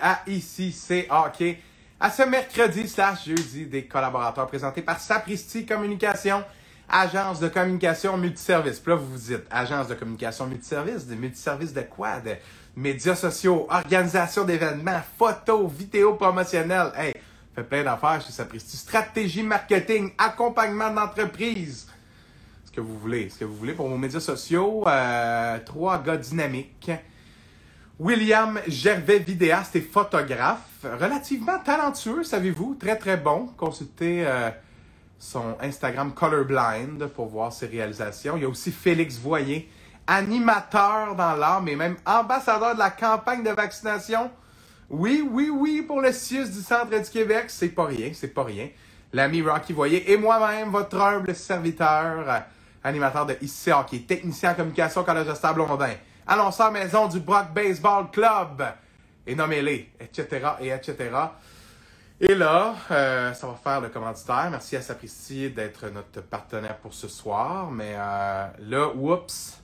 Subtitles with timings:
[0.00, 1.60] à Ici c'est hockey.
[1.98, 6.42] À ce mercredi slash jeudi des collaborateurs présentés par Sapristi Communication,
[6.88, 8.80] agence de communication multiservice.
[8.80, 12.18] Puis là, vous vous dites, agence de communication multiservice, des multiservices de quoi?
[12.18, 12.34] De
[12.76, 16.92] médias sociaux, organisation d'événements, photos, vidéos promotionnelles.
[16.96, 17.14] Hey,
[17.54, 18.76] fait plein d'affaires chez Sapristi.
[18.76, 21.86] Stratégie marketing, accompagnement d'entreprise.
[22.64, 24.84] Ce que vous voulez, ce que vous voulez pour vos médias sociaux.
[24.86, 26.90] Euh, trois gars dynamiques.
[27.98, 33.48] William Gervais, vidéaste et photographe, relativement talentueux, savez-vous, très très bon.
[33.56, 34.50] Consultez euh,
[35.18, 38.36] son Instagram Colorblind pour voir ses réalisations.
[38.36, 39.68] Il y a aussi Félix Voyer,
[40.06, 44.30] animateur dans l'art, mais même ambassadeur de la campagne de vaccination.
[44.88, 48.44] Oui, oui, oui, pour le CIUS du Centre du Québec, c'est pas rien, c'est pas
[48.44, 48.68] rien.
[49.12, 52.38] L'ami Rocky Voyer et moi-même, votre humble serviteur, euh,
[52.82, 55.92] animateur de ICI Hockey, technicien en communication Collège de Stable Blondin
[56.26, 58.64] annonceur maison du Brock Baseball Club,
[59.26, 61.10] et nommez-les, etc., et etc.
[62.20, 64.48] Et là, euh, ça va faire le commanditaire.
[64.50, 67.70] Merci à Sapristi d'être notre partenaire pour ce soir.
[67.72, 69.60] Mais euh, là, oups,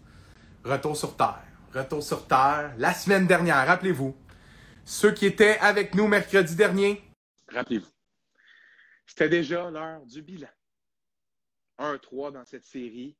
[0.64, 1.44] retour sur Terre.
[1.72, 2.72] Retour sur Terre.
[2.78, 4.16] La semaine dernière, rappelez-vous,
[4.84, 7.00] ceux qui étaient avec nous mercredi dernier,
[7.52, 7.92] rappelez-vous,
[9.06, 10.48] c'était déjà l'heure du bilan.
[11.78, 13.16] 1-3 dans cette série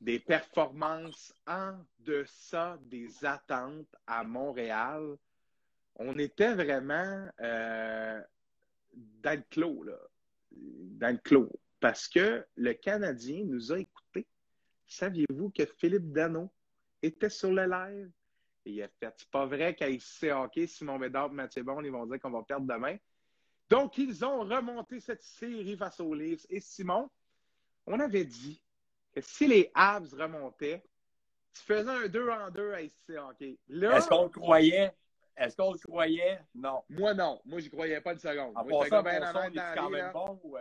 [0.00, 1.74] des performances en
[2.06, 5.16] deçà des attentes à Montréal.
[5.96, 8.22] On était vraiment euh,
[8.94, 9.98] dans le clos, là.
[10.52, 11.50] Dans le clos.
[11.80, 14.26] Parce que le Canadien nous a écoutés.
[14.86, 16.50] Saviez-vous que Philippe Dano
[17.02, 18.10] était sur le live?
[18.64, 22.20] Il a fait, pas vrai qu'à ICC Hockey, Simon Bédard Mathieu Bon, ils vont dire
[22.20, 22.96] qu'on va perdre demain.
[23.68, 26.46] Donc, ils ont remonté cette série face aux Leafs.
[26.48, 27.10] Et Simon,
[27.86, 28.62] on avait dit
[29.20, 30.84] si les Habs remontaient,
[31.56, 33.58] tu faisais un 2 en 2 à ICC Hockey.
[33.70, 34.92] Est-ce qu'on le croyait?
[35.36, 36.40] Est-ce qu'on le croyait?
[36.54, 36.82] Non.
[36.88, 37.40] Moi, non.
[37.44, 38.52] Moi, j'y croyais pas une seconde.
[38.56, 40.56] En Moi, passant, bien son, il est quand même bon ou...
[40.56, 40.60] Euh...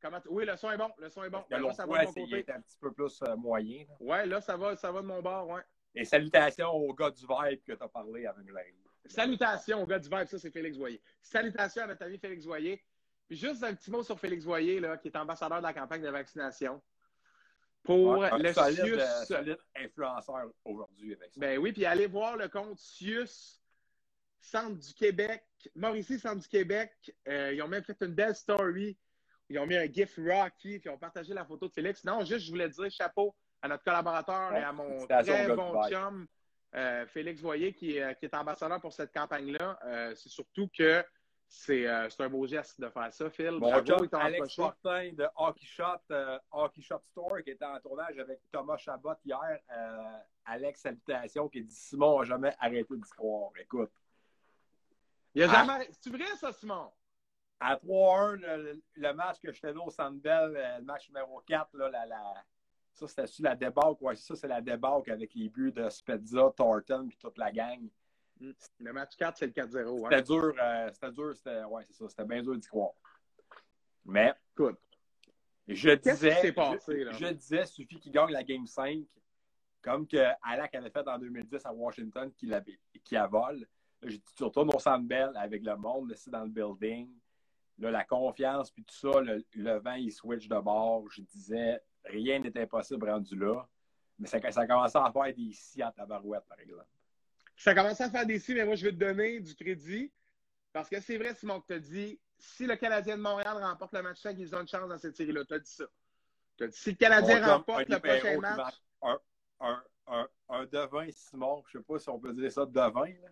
[0.00, 0.20] Comment...
[0.28, 0.90] Oui, le son est bon.
[0.98, 1.44] Le son est bon.
[1.48, 2.22] Là, ça va de mon côté.
[2.26, 3.84] Il est un petit peu plus euh, moyen.
[4.00, 5.62] Oui, Ouais, là, ça va, ça va de mon bord, ouais.
[5.94, 8.74] Et salutations au gars du Vibe que tu as parlé avec Glenn.
[9.06, 11.00] Salutations au gars du Vibe, ça, c'est Félix Voyer.
[11.22, 12.82] Salutations à notre ami Félix Voyer.
[13.28, 16.02] Puis juste un petit mot sur Félix Voyer, là, qui est ambassadeur de la campagne
[16.02, 16.82] de vaccination
[17.84, 18.98] pour ouais, le solide, Sius.
[18.98, 21.40] euh, solide influenceur aujourd'hui avec ça.
[21.40, 23.60] Ben oui, puis allez voir le compte Sius,
[24.40, 26.92] Centre du Québec, Mauricie, Centre du Québec.
[27.28, 28.96] Euh, ils ont même fait une belle story.
[29.48, 32.04] Ils ont mis un GIF Rocky, puis ils ont partagé la photo de Félix.
[32.04, 35.88] Non, juste, je voulais dire chapeau à notre collaborateur Ouais, et à mon très bon
[35.88, 36.26] chum,
[36.74, 39.78] euh, Félix Voyer, qui, est- qui est ambassadeur pour cette campagne-là.
[40.16, 41.04] C'est surtout que
[41.48, 43.58] c'est euh, c'est un beau geste de faire ça, Phil.
[43.60, 44.54] Bravo, t'ont Alex.
[44.54, 49.14] Fortin de Hockey Shot, euh, Hockey Shot Store qui était en tournage avec Thomas Chabot
[49.24, 49.60] hier.
[49.70, 53.50] Euh, Alex, salutations, qui dit Simon n'a jamais arrêté d'y croire.
[53.60, 53.92] Écoute,
[55.34, 55.64] Il a Ah.
[55.66, 55.88] jamais...
[56.00, 56.90] C'est vrai, ça, Simon?
[57.60, 61.40] à 3-1, le, le match que j'étais là au Centre Bell, euh, le match numéro
[61.46, 62.44] 4, là, la, la-
[62.92, 63.96] ça c'était la débâcle?
[64.02, 67.88] Ouais, ça, c'est la débâcle avec les buts de Spezza, Thornton puis toute la gang.
[68.78, 70.10] Le match 4, c'est le 4-0.
[70.10, 72.92] C'était dur, euh, c'était dur, c'était, ouais, c'est ça, c'était bien dur d'y croire.
[74.04, 74.78] Mais, Écoute,
[75.66, 77.12] je qui disais, passé, je, là?
[77.12, 79.04] je disais, suffit qu'il gagne la Game 5,
[79.80, 83.60] comme que Alak avait fait en 2010 à Washington, qu'il avait, qu'il avole.
[83.60, 87.10] Là, j'ai dit, tu retournes au Centre Bell avec le monde, c'est dans le building.
[87.78, 91.10] Là, la confiance, puis tout ça, le, le vent, il switch de bord.
[91.10, 93.66] Je disais, rien n'est impossible rendu là.
[94.18, 96.86] Mais ça, ça commençait à faire des si en tabarouette, par exemple.
[97.56, 100.12] Ça commence à faire des si, mais moi, je vais te donner du crédit.
[100.72, 103.92] Parce que c'est vrai, Simon, que tu as dit, si le Canadien de Montréal remporte
[103.92, 105.44] le match 5, ils ont une chance dans cette série-là.
[105.44, 105.84] Tu as dit ça.
[106.56, 108.74] Tu as dit, si le Canadien remporte le prochain match.
[109.02, 109.20] Un,
[109.60, 113.06] un, un, un devin, Simon, je sais pas si on peut dire ça, devin.
[113.06, 113.28] Là.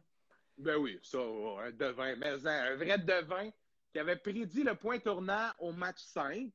[0.58, 3.50] Ben oui, ça, un devin, mais un, un vrai devin
[3.92, 6.52] qui avait prédit le point tournant au match 5.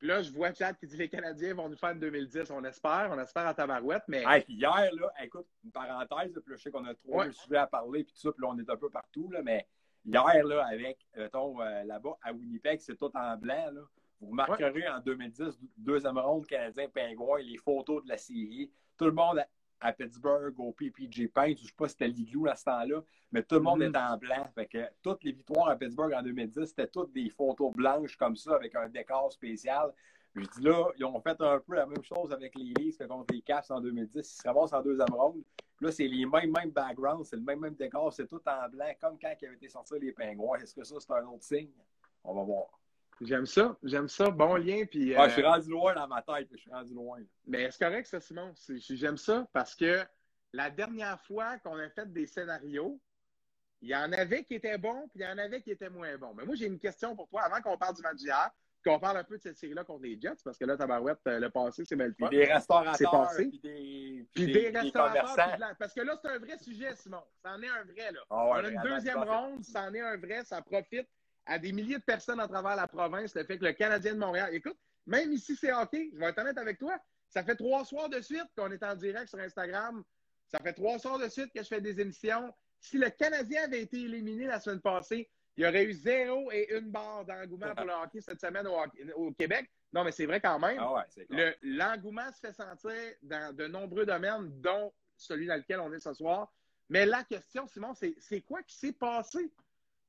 [0.00, 2.50] Puis là, je vois Chad qui dit les Canadiens vont nous faire en 2010.
[2.50, 6.50] On espère, on espère à Tabarouette, mais Hey, puis hier, là, écoute, une parenthèse, puis
[6.52, 7.32] là, je sais qu'on a trois Ouais.
[7.32, 9.68] sujets à parler, puis tout ça, puis là, on est un peu partout, là, mais
[10.06, 13.82] hier, là, avec, mettons, euh, là-bas, à Winnipeg, c'est tout en blanc, là.
[14.22, 18.70] Vous remarquerez en 2010, deuxième ronde, Canadien-Pingouin, les photos de la série.
[18.98, 19.42] Tout le monde
[19.80, 23.42] à, Pittsburgh, au PPG Paint, je sais pas si c'était l'igloo à ce temps-là, mais
[23.42, 23.88] tout le monde Mhm.
[23.88, 24.50] était en blanc.
[24.54, 28.36] Fait que toutes les victoires à Pittsburgh en 2010, c'était toutes des photos blanches comme
[28.36, 29.92] ça, avec un décor spécial.
[30.34, 33.04] Je dis là, ils ont fait un peu la même chose avec les Leafs que
[33.04, 34.32] contre les Caps en 2010.
[34.32, 35.42] Ils se ramassent en deuxième ronde.
[35.80, 38.92] Là, c'est les mêmes, mêmes backgrounds, c'est le même, même décor, c'est tout en blanc,
[39.00, 40.58] comme quand ils avaient été sortis les Pingouins.
[40.58, 41.70] Est-ce que ça, c'est un autre signe?
[42.22, 42.79] On va voir.
[43.20, 43.76] J'aime ça.
[43.82, 44.30] J'aime ça.
[44.30, 44.84] Bon lien.
[44.90, 47.18] Puis, Ouais, euh, je suis rendu loin dans ma tête, je suis rendu loin.
[47.46, 48.52] Mais c'est correct, ça, Simon.
[48.68, 50.02] J'aime ça parce que
[50.52, 53.00] la dernière fois qu'on a fait des scénarios,
[53.82, 56.16] il y en avait qui étaient bons, puis il y en avait qui étaient moins
[56.18, 56.34] bons.
[56.34, 58.50] Mais moi, j'ai une question pour toi avant qu'on parle du match d'hier,
[58.84, 61.38] qu'on parle un peu de cette série-là contre les Jets, parce que là, Tabarouette, euh,
[61.38, 63.48] le passé, c'est belle Puis des restaurateurs, C'est passé.
[63.48, 65.22] puis des, Puis puis des, des restaurateurs.
[65.34, 65.48] commerçants.
[65.50, 67.22] puis de la- Parce que là, c'est un vrai sujet, Simon.
[67.42, 68.20] C'en est un vrai, là.
[68.30, 69.30] Ah ouais, On a une deuxième tout à fait.
[69.30, 71.08] ronde, c'en est un vrai, ça profite
[71.50, 74.18] à des milliers de personnes à travers la province, le fait que le Canadien de
[74.20, 74.50] Montréal.
[74.54, 76.96] Écoute, même ici, c'est hockey, je vais être honnête avec toi.
[77.28, 80.02] Ça fait trois soirs de suite qu'on est en direct sur Instagram.
[80.46, 82.54] Ça fait trois soirs de suite que je fais des émissions.
[82.80, 86.72] Si le Canadien avait été éliminé la semaine passée, il y aurait eu zéro et
[86.76, 89.68] une barre d'engouement pour le hockey cette semaine au, hockey- au Québec.
[89.92, 90.78] Non, mais c'est vrai quand même.
[90.80, 91.54] Ah ouais, clair.
[91.62, 92.92] Le- L'engouement se fait sentir
[93.22, 96.52] dans de nombreux domaines, dont celui dans lequel on est ce soir.
[96.88, 99.50] Mais la question, Simon, c'est c'est quoi qui s'est passé?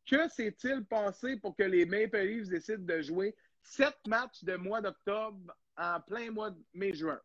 [0.06, 4.82] Que s'est-il passé pour que les Maple Leafs décident de jouer sept matchs de mois
[4.82, 7.20] d'octobre en plein mois de mai-juin?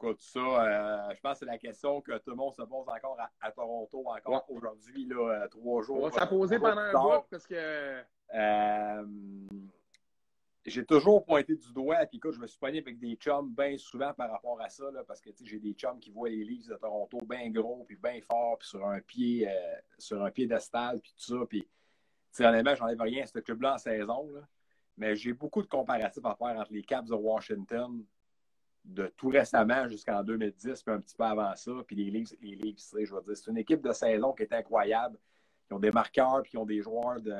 [0.00, 2.86] Écoute, ça, euh, je pense que c'est la question que tout le monde se pose
[2.88, 6.04] encore à, à Toronto, encore aujourd'hui, là, euh, trois jours.
[6.04, 8.02] On va s'en euh, poser trois pendant un bout parce que.
[8.34, 9.04] Euh,
[10.68, 13.76] j'ai toujours pointé du doigt, puis écoute, je me suis pogné avec des chums bien
[13.76, 16.66] souvent par rapport à ça, là, parce que j'ai des chums qui voient les Leafs
[16.66, 19.52] de Toronto bien gros, puis bien fort, puis sur un pied, euh,
[19.98, 21.66] sur un puis tout ça, puis
[22.40, 24.40] honnêtement, j'enlève rien à ce club-là en saison, là.
[24.96, 28.04] mais j'ai beaucoup de comparatifs à faire entre les Caps de Washington
[28.84, 33.06] de tout récemment jusqu'en 2010, puis un petit peu avant ça, puis les Leafs, les
[33.06, 35.18] je veux dire, c'est une équipe de saison qui est incroyable,
[35.68, 37.36] qui ont des marqueurs, puis qui ont des joueurs de,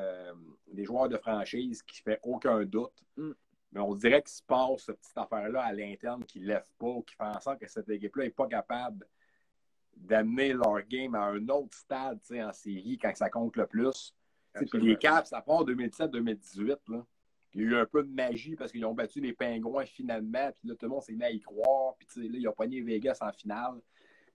[0.72, 3.02] des joueurs de franchise qui fait aucun doute.
[3.16, 3.32] Mm.
[3.72, 6.94] Mais on dirait qu'il se passe cette petite affaire-là à l'interne qui ne lève pas,
[7.06, 9.06] qui fait en sorte que cette équipe-là n'est pas capable
[9.96, 14.14] d'amener leur game à un autre stade en série quand ça compte le plus.
[14.54, 17.04] Puis les Caps, à part 2017-2018, là,
[17.54, 20.50] il y a eu un peu de magie parce qu'ils ont battu les Pingouins finalement.
[20.58, 21.94] Puis là, tout le monde s'est mis à y croire.
[21.98, 23.80] Puis là, ils ont pogné Vegas en finale.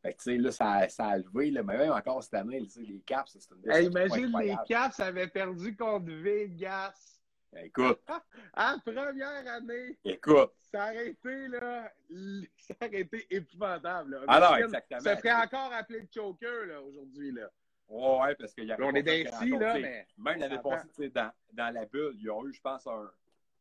[0.04, 1.50] Fait que, tu sais, là, ça, ça a levé.
[1.50, 1.64] Là.
[1.64, 4.56] Mais même encore cette année, les Caps, c'est une Hey, imagine les.
[4.68, 7.14] Caps avaient perdu contre Vegas
[7.62, 8.02] Écoute,
[8.58, 9.98] en première année.
[10.04, 10.52] écoute.
[10.72, 11.92] Ça aurait été, là,
[12.58, 14.12] ça aurait été épouvantable.
[14.12, 14.22] Là.
[14.28, 15.00] Ah exactement.
[15.02, 17.50] Se ferait encore appeler le choker, là, aujourd'hui, là.
[17.88, 20.08] Ouais, parce qu'il y a On est d'inci, là, mais.
[20.18, 23.12] Même l'année passée, dans, dans la bulle, ils ont eu, je pense, un,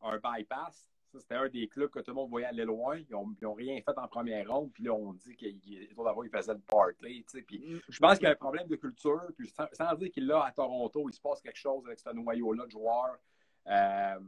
[0.02, 0.88] un bypass.
[1.12, 2.98] Ça, c'était un des clubs que tout le monde voyait aller loin.
[2.98, 3.12] Ils
[3.42, 4.72] n'ont rien fait en première ronde.
[4.72, 5.60] Puis là, on dit qu'ils
[5.94, 7.24] d'abord, ils faisaient le party.
[7.30, 7.42] tu.
[7.42, 9.26] Puis je pense qu'il y a un problème de culture.
[9.36, 12.08] Puis sans, sans dire qu'il l'a à Toronto, il se passe quelque chose avec ce
[12.10, 13.18] noyau-là de joueurs.
[13.66, 14.20] Euh,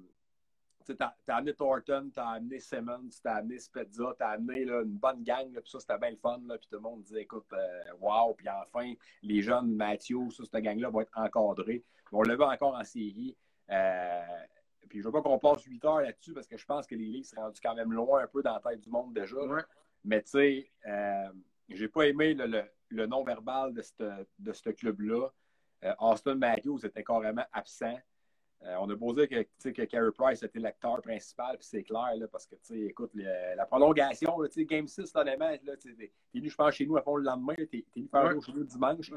[0.84, 5.22] tu t'as amené Thornton, t'as amené Simmons, t'as amené Spezza, t'as amené là, une bonne
[5.22, 7.46] gang, là, puis ça, c'était bien le fun, là, puis tout le monde disait, écoute,
[7.54, 8.92] euh, wow, puis enfin,
[9.22, 11.82] les jeunes, Mathieu, ça, cette gang-là va être encadrée.
[12.12, 13.34] On le veut encore en série.
[13.70, 14.22] Euh,
[14.88, 17.06] puis je veux pas qu'on passe 8 heures là-dessus, parce que je pense que les
[17.06, 19.36] Leafs sont rendus quand même loin un peu dans la tête du monde déjà.
[19.36, 19.62] Ouais.
[20.04, 21.28] Mais tu sais, euh,
[21.68, 25.28] j'ai pas aimé le, le, le non-verbal de ce de club-là.
[25.84, 27.98] Euh, Austin Matthews était carrément absent.
[28.62, 32.14] Euh, on a beau dire que, que Carey Price était l'acteur principal, puis c'est clair,
[32.16, 36.54] là, parce que, écoute, le- la prolongation, là, Game 6, honnêtement, là, t'es venu, je
[36.54, 38.40] pense, chez nous à fond le lendemain, t'es venu faire Ouais.
[38.40, 39.10] chez nous dimanche.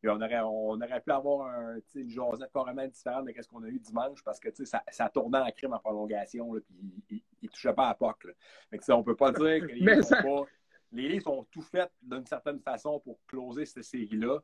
[0.00, 3.62] Puis on aurait, on aurait pu avoir un, une jasette carrément différente de ce qu'on
[3.64, 6.76] a eu dimanche, parce que, ça, ça tournait en crime en prolongation, là, puis
[7.10, 8.32] il, il touchait pas à POC, là.
[8.70, 10.50] Fait que, on peut pas dire que les Mais Leafs ça- ont pas-
[10.92, 14.38] les Leafs ont tout fait d'une certaine façon pour closer cette série-là.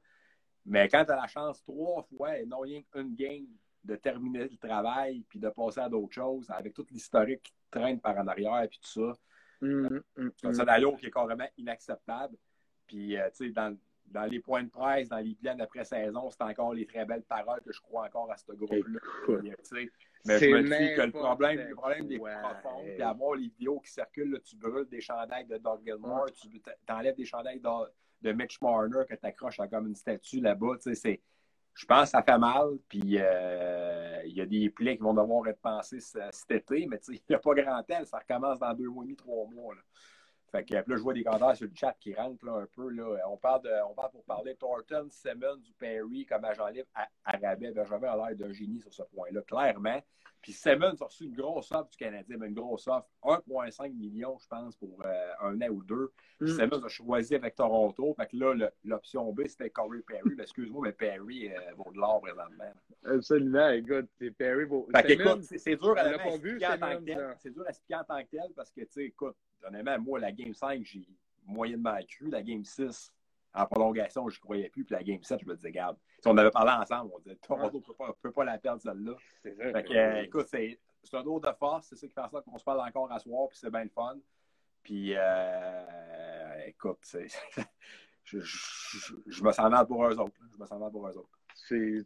[0.66, 3.46] Mais quand tu as la chance trois fois et non rien qu'une game
[3.82, 8.00] de terminer le travail puis de passer à d'autres choses avec toute l'historique qui traîne
[8.00, 9.18] par en arrière puis tout ça,
[9.62, 10.54] Hum, hum, c'est un hum.
[10.54, 12.36] scénario qui est carrément inacceptable.
[12.86, 13.74] Puis, euh, tu sais, dans,
[14.14, 17.60] dans les points de presse, dans les plans d'après-saison, c'est encore les très belles paroles
[17.62, 19.00] que je crois encore à ce groupe-là.
[20.24, 22.30] Mais je me dis que le problème, le problème des quoi.
[22.36, 26.30] profonds, puis avoir les vidéos qui circulent, là, tu brûles des chandails de Doug Gilmore,
[26.32, 26.48] tu
[26.86, 27.68] t'enlèves des chandails de,
[28.22, 30.76] de Mitch Marner que tu accroches à comme une statue là-bas.
[30.86, 35.12] Je pense que ça fait mal, puis euh, il y a des plaies qui vont
[35.12, 38.72] devoir être pensées cet été, mais il n'y a pas grand temps, ça recommence dans
[38.74, 39.74] deux mois et demi, trois mois.
[39.74, 39.80] Là.
[40.54, 42.88] Fait que là, je vois des commentaires sur le chat qui rentrent là, un peu.
[42.88, 43.18] Là.
[43.28, 46.86] On, parle de, on parle pour parler de Thornton, Simmons ou Perry comme agent libre
[46.94, 47.72] à, à rabais.
[47.72, 50.00] Benjamin a l'air d'un génie sur ce point-là, clairement.
[50.42, 54.38] Puis Simmons a reçu une grosse offre du Canadien, mais une grosse offre, 1,5 million,
[54.40, 56.12] je pense, pour euh, un an ou deux.
[56.38, 56.46] Mm.
[56.46, 58.14] Simmons a choisi avec Toronto.
[58.14, 60.36] Fait que là, l'option B, c'était Corey Perry.
[60.38, 62.72] Excuse-moi, mais Perry euh, vaut de l'or présentement.
[63.04, 64.66] Absolument, écoute, c'est Perry.
[64.94, 67.18] Fait écoute, c'est dur à, à expliquer en tant que tel.
[67.18, 67.34] là.
[67.38, 70.18] C'est dur à expliquer en tant que tel parce que, tu sais, écoute, honnêtement, moi,
[70.20, 71.06] la Game 5, j'ai
[71.46, 72.28] moyennement cru.
[72.30, 73.12] La Game 6,
[73.54, 74.84] en prolongation, je ne croyais plus.
[74.84, 77.36] Puis la Game 7, je me disais, regarde, si on avait parlé ensemble, on disait,
[77.36, 79.14] Toronto ne peut pas, peut pas la perdre, celle-là.
[79.42, 79.72] c'est ça.
[79.72, 81.86] Fait que, euh, écoute, c'est c'est un autre de force.
[81.88, 83.84] C'est ça qui fait en sorte qu'on se parle encore à soir, puis c'est bien
[83.84, 84.16] le fun.
[84.82, 87.28] Puis, euh, écoute, c'est-
[88.24, 90.34] je, je- je- je me sens mal pour eux autres.
[90.52, 91.38] Je me sens mal pour eux autres.
[91.70, 92.04] Il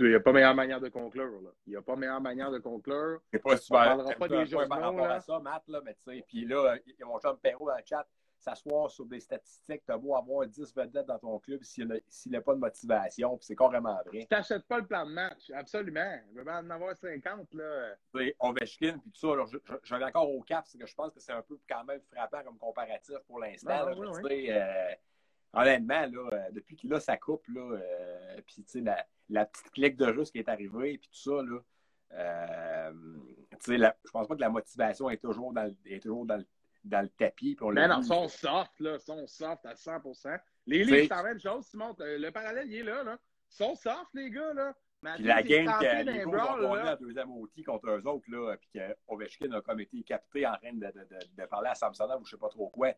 [0.00, 1.40] n'y a pas meilleure manière de conclure.
[1.42, 1.50] Là.
[1.66, 3.20] Il n'y a pas meilleure manière de conclure.
[3.42, 3.80] Pas super.
[3.80, 5.14] On parlera pas des journaux, par rapport là.
[5.14, 7.68] à ça, Matt, là, mais tu sais, puis là, il y a mon chum Perrault
[7.68, 8.06] dans le chat,
[8.38, 11.88] s'asseoir sur des statistiques, t'as beau avoir 10 vedettes dans ton club s'il
[12.26, 14.26] n'y a, pas de motivation, puis c'est carrément vrai.
[14.30, 16.18] Tu n'achètes pas le plan de match, absolument.
[16.34, 17.96] Je vais en avoir 50, là.
[18.40, 21.20] Ovechkin, puis tout ça, alors, je, je, je au cap, c'est que je pense que
[21.20, 23.88] c'est un peu quand même frappant comme comparatif pour l'instant.
[23.88, 24.94] Euh,
[25.60, 29.46] honnêtement, là, euh, depuis qu'il a sa coupe, là, euh, puis tu sais, la, la
[29.46, 31.58] petite clique de russe qui est arrivée, puis tout ça, là,
[32.12, 32.92] euh,
[33.50, 36.24] tu sais, la- je pense pas que la motivation est toujours dans le, est toujours
[36.26, 36.46] dans le,
[36.84, 37.56] dans le tapis.
[37.60, 38.06] On Mais non, vu.
[38.06, 38.98] sont soft, là.
[38.98, 41.94] sont soft à 100% Les livres, c'est la même chose, Simon.
[41.98, 43.18] Le le parallèle, il est là, là.
[43.48, 44.74] Sont soft, les gars, là.
[45.02, 48.56] Puis la game que les brawl, ont gagné la deuxième outil contre eux autres, là,
[48.56, 51.74] puis que Ovechkin a comme été capté en train de, de, de, de parler à
[51.74, 52.92] Samsonov ou je sais pas trop quoi.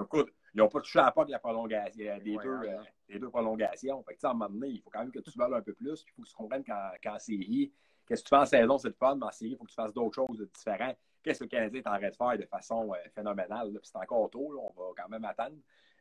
[0.00, 2.58] Écoute, ils n'ont pas touché à la porte de la prolongation, euh, des, Ouais, deux,
[2.58, 2.68] ouais.
[2.74, 4.02] euh, des deux prolongations.
[4.04, 5.52] Fait que, tu sais, à un moment donné, il faut quand même que tu vales
[5.54, 6.02] un peu plus.
[6.02, 7.72] Puis il faut que tu comprennes qu'en série,
[8.06, 9.70] qu'est-ce que tu fais en saison, c'est le fun, mais en série, il faut que
[9.70, 10.96] tu fasses d'autres choses de différentes.
[11.22, 13.70] Qu'est-ce que le Canadien est en train de faire de façon euh, phénoménale?
[13.72, 15.56] Puis c'est encore tôt, là, on va quand même attendre.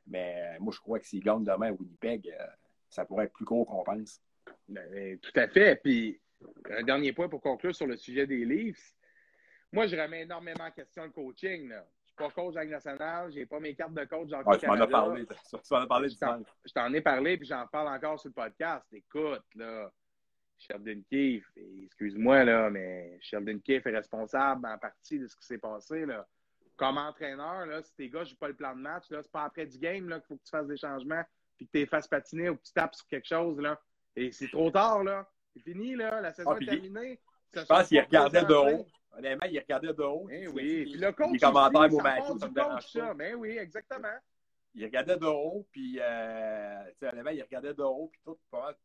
[0.07, 2.45] Mais euh, moi, je crois que s'ils gagnent demain à Winnipeg, euh,
[2.89, 4.21] ça pourrait être plus court qu'on pense.
[4.67, 5.75] Ben, ben, tout à fait.
[5.81, 6.19] Puis,
[6.69, 8.93] un dernier point pour conclure sur le sujet des Leafs.
[9.71, 11.69] Moi, je remets énormément en question le coaching.
[11.69, 11.85] Là.
[12.03, 14.65] Je suis pas coach avec national, j'ai pas mes cartes de coach dans Ouais, tu
[14.65, 15.25] m'en as parlé.
[15.25, 18.33] Tu m'en as parlé du Je t'en- ai parlé, puis j'en parle encore sur le
[18.33, 18.85] podcast.
[18.91, 19.91] Écoute, là,
[20.57, 21.49] Sheldon Keefe,
[21.83, 26.05] excuse-moi, là, mais Sheldon Keefe est responsable en partie de ce qui s'est passé.
[26.05, 26.27] Là.
[26.75, 29.65] Comme entraîneur, là, si tes gars jouent pas le plan de match, c'est pas après
[29.65, 31.23] du game qu'il faut que tu fasses des changements,
[31.57, 33.59] puis que tu les fasses patiner ou que tu tapes sur quelque chose.
[33.59, 33.79] Là.
[34.19, 35.27] Et c'est trop tard, là.
[35.53, 36.21] C'est fini, là.
[36.21, 37.19] La saison Ah, est terminée.
[37.53, 38.85] Je pense qu'il regardait de haut.
[39.17, 40.27] Honnêtement, il regardait de haut.
[40.31, 40.69] Eh oui.
[40.69, 41.31] sais, Puis le coach.
[41.31, 43.13] Les commentaires aussi, au ça ça me dérange pas.
[43.13, 44.07] Ben oui, exactement.
[44.75, 48.37] Il regardait de haut, puis euh, honnêtement, il regardait de haut, puis tout,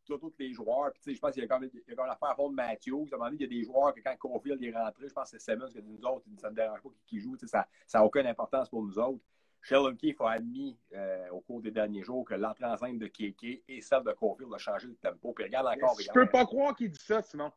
[0.06, 0.90] tout- tous les joueurs.
[0.92, 2.34] Puis tu sais, je pense qu'il y a comme, il y a comme l'affaire à
[2.34, 3.06] fond de Matthews.
[3.12, 5.12] À un moment donné, il y a des joueurs que quand Caulfield est rentré, je
[5.12, 7.20] pense que c'est Simmons qui a dit nous autres, ça ne me dérange pas qui,
[7.20, 7.36] joue.
[7.46, 9.22] Ça n'a aucune importance pour nous autres.
[9.64, 13.06] Sheldon Keefe a admis euh, au cours des derniers jours que l'entrée en scène de
[13.06, 15.32] Keke et celle de Caulfield a changé le tempo.
[15.32, 15.96] Puis regarde encore.
[15.98, 16.14] Je regarde.
[16.14, 17.50] peux pas croire qu'il dit ça, Simon.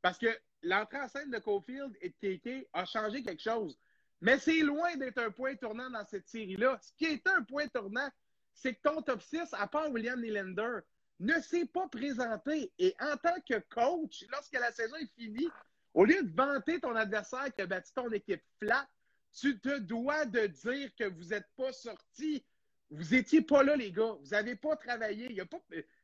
[0.00, 3.78] Parce que l'entrée en scène de Cofield et de Keke a changé quelque chose.
[4.22, 6.78] Mais c'est loin d'être un point tournant dans cette série-là.
[6.80, 8.08] Ce qui est un point tournant,
[8.54, 10.78] c'est que ton top 6, à part William Nylander,
[11.20, 12.72] ne s'est pas présenté.
[12.78, 15.50] Et en tant que coach, lorsque la saison est finie,
[15.92, 18.88] au lieu de vanter ton adversaire qui a battu ton équipe flat,
[19.32, 22.44] tu te dois de dire que vous n'êtes pas sorti.
[22.90, 24.16] Vous étiez pas là, les gars.
[24.20, 25.26] Vous n'avez pas travaillé.
[25.30, 25.62] Il y a pas,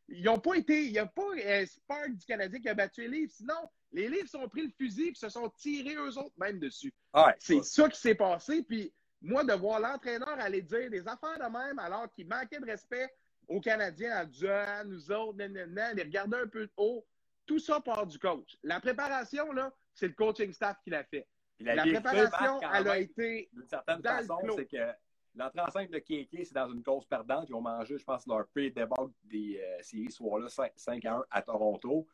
[0.09, 0.87] ils n'ont pas été.
[0.87, 3.33] Il n'y a pas un Spark du Canadien qui a battu les Leafs.
[3.33, 6.93] Sinon, les Leafs ont pris le fusil et se sont tirés eux autres même dessus.
[7.15, 8.63] Ouais, C'est ça qui s'est passé.
[8.63, 12.67] Puis moi, de voir l'entraîneur aller dire des affaires de même alors qu'il manquait de
[12.67, 13.09] respect
[13.47, 17.05] aux Canadiens en disant ah, nous autres, nanana, les regarder un peu haut,
[17.47, 18.57] tout ça part du coach.
[18.63, 21.27] La préparation, là, c'est le coaching staff qui l'a fait.
[21.61, 23.49] La, vérité, préparation, elle a été.
[23.53, 24.93] d'une certaine façon, c'est que
[25.35, 27.49] l'entrée en scène de Kéké, c'est dans une cause perdante.
[27.49, 31.05] Ils ont mangé, je pense, leur pire débat des euh, séries ce soir-là, 5, 5
[31.05, 32.07] à 1 à Toronto.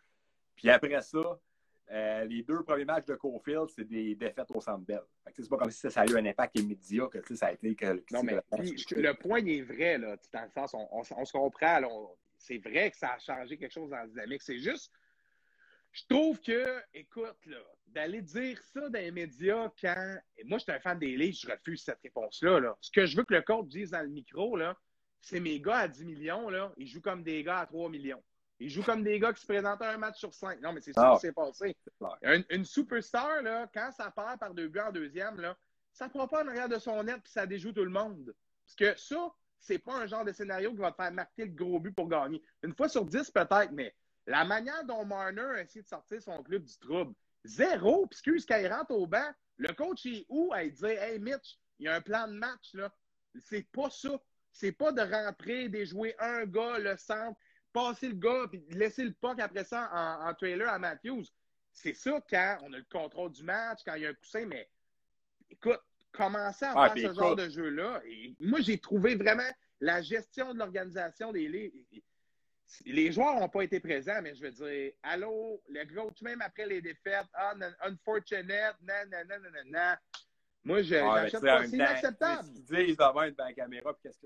[0.57, 1.39] Puis après ça,
[1.91, 5.03] euh, les deux premiers matchs de Cofield, c'est des défaites au Centre Bell.
[5.37, 7.97] C'est pas comme si ça a eu un impact immédiat, que ça a été que,
[7.97, 11.03] que Non, mais la puis, le point est vrai, là, dans le sens, on, on-
[11.17, 11.81] on se comprend,
[12.39, 14.41] c'est vrai que ça a changé quelque chose dans la dynamique.
[14.43, 14.91] C'est juste,
[15.93, 20.17] je trouve que, écoute, là, d'aller dire ça dans les médias quand.
[20.37, 22.61] et moi, je suis un fan des livres, je refuse cette réponse-là.
[22.61, 22.77] Là.
[22.81, 24.77] Ce que je veux que le coach dise dans le micro, là,
[25.21, 28.23] c'est mes gars à 10 millions, là, ils jouent comme des gars à 3 millions.
[28.61, 30.61] Ils jouent comme des gars qui se présentent à un match sur 5.
[30.61, 31.15] Non, mais c'est ça Ah.
[31.15, 31.77] qui s'est passé.
[32.23, 35.57] Une, une superstar, là, quand ça part par deux buts en deuxième, là,
[35.93, 38.35] ça ne prend pas en arrière de son net puis ça déjoue tout le monde.
[38.67, 41.53] Parce que ça, c'est pas un genre de scénario qui va te faire marquer le
[41.53, 42.43] gros but pour gagner.
[42.63, 43.95] Une fois sur dix, peut-être, mais
[44.27, 47.15] la manière dont Marner a essayé de sortir son club du trouble,
[47.45, 50.53] zéro, puisque quand il rentre au banc, le coach est où?
[50.53, 52.93] À dire Hey Mitch, il y a un plan de match, là.
[53.41, 54.11] C'est pas ça.
[54.53, 57.39] C'est pas de rentrer, de jouer un gars, le centre,
[57.73, 61.25] passer le gars, puis laisser le puck après ça en, en trailer à Matthews.
[61.73, 64.47] C'est ça quand on a le contrôle du match, quand il y a un coussin,
[64.47, 64.71] mais
[65.51, 65.81] écoute,
[66.13, 67.19] commencer à Ah, faire puis ce écoute.
[67.19, 72.05] genre de jeu-là, et moi, j'ai trouvé vraiment la gestion de l'organisation des ligues.
[72.87, 76.67] Les joueurs n'ont pas été présents, mais je veux dire, allô, le coach, même après
[76.67, 79.97] les défaites, ah, unfortunate, nan, nan, nan, nan, nan, nan.
[80.67, 81.67] Moi, je n'achète tu en pas.
[81.67, 82.49] C'est inacceptable.
[82.55, 84.19] tu Ce qu'ils disent devant une la caméra, puis qu'est-ce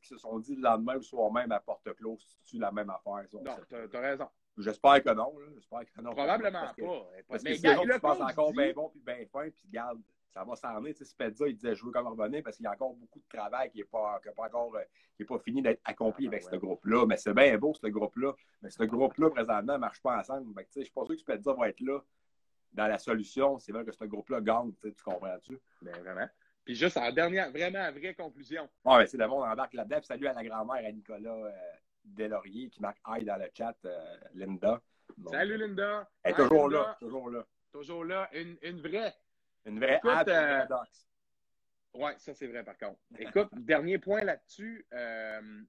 [0.00, 2.90] qu'ils se sont dit le lendemain ou soir même à porte close, c'est-tu la même
[2.90, 3.24] affaire?
[3.28, 3.38] ça?
[3.42, 4.28] Non, t'as as raison.
[4.56, 5.34] J'espère que non.
[5.54, 6.12] J'espère que non.
[6.12, 7.10] Probablement Parce que- pas.
[7.28, 8.88] Parce que mais si gars, les autres le se passent coach encore dit- bien bon
[8.90, 10.00] puis bien fin, puis garde,
[10.32, 10.94] ça va s'en aller.
[10.94, 13.78] Spezza, il disait jouer comme revenir parce qu'il y a encore beaucoup de travail qui
[13.78, 14.76] n'est pas, pas encore
[15.16, 17.06] qui est pas fini d'être accompli avec ce groupe-là.
[17.06, 18.32] Mais c'est bien beau, ce groupe-là.
[18.62, 20.46] Mais ce groupe-là, présentement, ne marche pas ensemble.
[20.74, 22.00] je suis pas sûr que Spezza va être là
[22.72, 23.58] dans la solution.
[23.58, 25.58] C'est vrai que ce groupe-là gagne, tu comprends-tu?
[25.82, 26.28] Bien, vraiment.
[26.64, 28.68] Puis juste en dernière, vraiment, vraie conclusion.
[28.84, 30.00] Oui, c'est le monde embarque là-dedans.
[30.02, 31.50] Salut à la grand-mère, à Nicolas euh,
[32.04, 34.80] Delaurier, qui marque aïe dans le chat, euh, Linda.
[35.30, 36.08] Salut Linda.
[36.22, 37.44] Elle est toujours là, toujours là.
[37.72, 38.28] Toujours là.
[38.32, 39.12] Une, une vraie.
[39.66, 40.66] Une vraie Écoute, euh,
[41.94, 42.98] Oui, ça c'est vrai par contre.
[43.18, 44.86] Écoute, dernier point là-dessus.
[44.92, 45.62] Euh,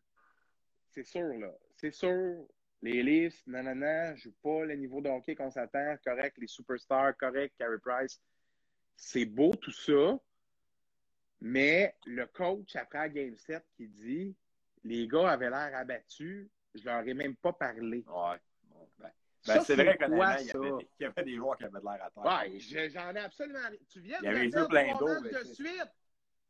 [0.90, 1.52] c'est sûr, là.
[1.76, 2.46] C'est sûr,
[2.82, 6.38] les Leafs, nanana, joue pas le niveau de hockey qu'on s'attend, correct.
[6.38, 7.56] Les superstars, correct.
[7.58, 8.22] Carey Price.
[8.96, 10.20] C'est beau tout ça.
[11.40, 14.36] Mais le coach, après la Game 7, qui dit
[14.84, 18.04] les gars avaient l'air abattus, je leur ai même pas parlé.
[18.08, 18.38] Ouais.
[19.48, 20.18] Ben, c'est vrai qu'il
[21.00, 22.52] y, avait des joueurs qui avaient de l'air à terre.
[22.52, 23.60] Ouais, j'en ai absolument.
[23.90, 25.22] Tu viens de il y plein d'eau.
[25.22, 25.92] de suite,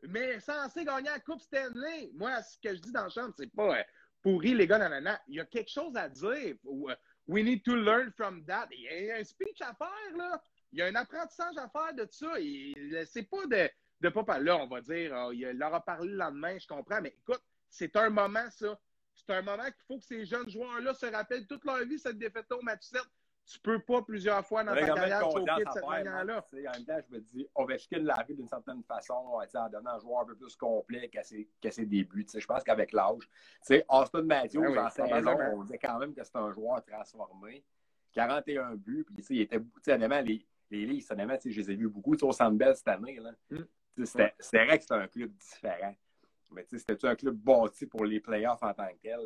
[0.04, 2.12] mais censé gagner la Coupe Stanley.
[2.14, 3.84] Moi, ce que je dis dans le champ, c'est pas euh,
[4.22, 5.22] pourri, les gars, nanana.
[5.28, 6.56] Il y a quelque chose à dire.
[6.66, 6.96] Euh,
[7.28, 8.68] we need to learn from that.
[8.72, 10.42] Il y a un speech à faire, là.
[10.74, 12.34] Il y a un apprentissage à faire de ça.
[13.06, 13.70] C'est pas de
[14.02, 14.46] de pas parler.
[14.46, 17.42] Là, on va dire, oh, il leur a parlé le lendemain, je comprends, mais écoute,
[17.70, 18.78] c'est un moment, ça.
[19.26, 22.18] C'est un moment qu'il faut que ces jeunes joueurs-là se rappellent toute leur vie cette
[22.18, 23.02] défaite au match 7.
[23.46, 26.46] Tu peux pas plusieurs fois dans ta carrière choquer de cette manière-là.
[26.52, 30.22] En même temps, je me dis, Ovechkin l'arrive d'une certaine façon en donnant un joueur
[30.22, 32.26] un peu plus complet qu'à ses, ses, débuts.
[32.34, 33.30] Je pense qu'avec l'âge,
[33.90, 37.64] Austin Matthews, ben oui, en saison, on disait quand même que c'est un joueur transformé.
[38.14, 42.16] 41 buts, puis il était, honnêtement, les, les Leafs, honnêtement, je les ai vus beaucoup
[42.22, 43.20] au Sandbell cette année.
[43.50, 44.06] Mm.
[44.06, 45.96] C'était vrai que c'était un club différent.
[46.52, 49.20] Mais c'était-tu un club bâti pour les playoffs en tant que tel?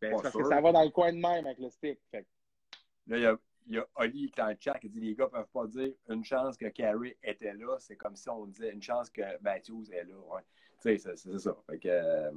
[0.00, 1.98] Ben, parce que ça va dans le coin de même avec le stick.
[2.12, 3.36] Là, il y a,
[3.68, 6.24] y a Oli dans le chat qui dit les gars ne peuvent pas dire une
[6.24, 7.76] chance que Carey était là.
[7.78, 10.16] C'est comme si on disait une chance que Matthews est là.
[10.16, 10.42] Ouais.
[10.82, 11.56] Tu sais, c'est ça.
[11.66, 12.30] Fait que, euh,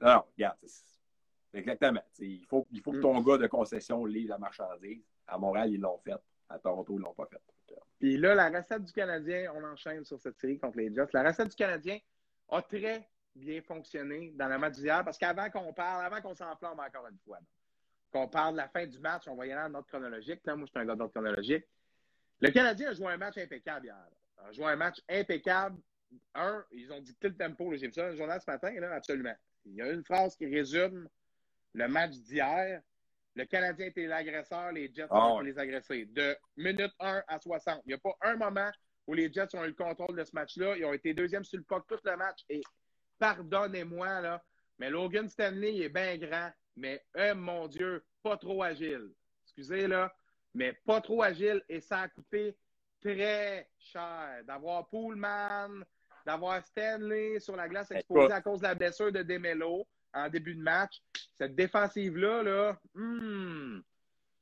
[0.00, 0.58] non, regarde.
[1.52, 2.02] Exactement.
[2.18, 3.02] il faut, il faut que mm.
[3.02, 5.02] ton gars de concession livre la marchandise.
[5.26, 6.14] À Montréal, ils l'ont fait.
[6.48, 7.40] À Toronto, ils ne l'ont pas fait.
[7.98, 11.08] Puis là, la recette du Canadien, on enchaîne sur cette série contre les Jets.
[11.12, 11.98] La recette du Canadien
[12.50, 16.80] a très bien fonctionné dans le match d'hier parce qu'avant qu'on parle, avant qu'on s'enflamme
[16.80, 17.38] encore une fois,
[18.12, 20.40] qu'on parle de la fin du match, on va y aller en ordre chronologique.
[20.44, 21.64] Là, moi, je suis un gars d'ordre chronologique.
[22.40, 24.08] Le Canadien a joué un match impeccable hier.
[24.38, 25.78] A joué un match impeccable.
[26.34, 27.74] Un, ils ont dicté le tempo.
[27.74, 29.34] J'ai vu ça dans le journal ce matin, là, absolument.
[29.64, 31.08] Il y a une phrase qui résume
[31.74, 32.80] le match d'hier.
[33.34, 36.06] Le Canadien était l'agresseur, les Jets ah, ont les agressés.
[36.06, 37.82] De minute 1 à 60.
[37.84, 38.70] Il n'y a pas un moment
[39.06, 40.76] où les Jets ont eu le contrôle de ce match-là.
[40.76, 42.40] Ils ont été deuxième sur le puck tout le match.
[42.48, 42.62] Et
[43.18, 44.42] pardonnez-moi, là,
[44.78, 49.12] mais Logan Stanley est bien grand, mais, oh mon Dieu, pas trop agile.
[49.44, 50.14] Excusez, là,
[50.54, 52.56] mais pas trop agile et ça a coûté
[53.00, 55.84] très cher d'avoir Pullman,
[56.24, 60.54] d'avoir Stanley sur la glace exposé à cause de la blessure de Demelo en début
[60.54, 61.02] de match.
[61.34, 63.80] Cette défensive-là, là, hmm.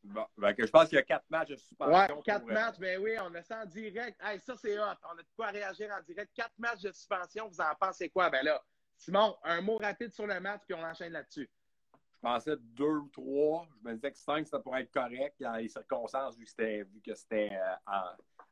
[0.04, 1.94] Bon, ben que je pense qu'il y a quatre matchs de suspension.
[1.94, 4.20] Ouais, quatre matchs, ben oui, on a ça en direct.
[4.22, 4.82] Hey, ça, c'est hot.
[5.10, 6.30] On a de quoi réagir en direct.
[6.34, 8.28] Quatre matchs de suspension, vous en pensez quoi?
[8.28, 8.62] Ben là,
[8.98, 11.48] Simon, un mot rapide sur le match, puis on enchaîne là-dessus.
[11.94, 13.66] Je pensais deux ou trois.
[13.82, 16.82] Je me disais que cinq, ça pourrait être correct dans les circonstances, vu que c'était,
[16.82, 18.00] vu que c'était euh,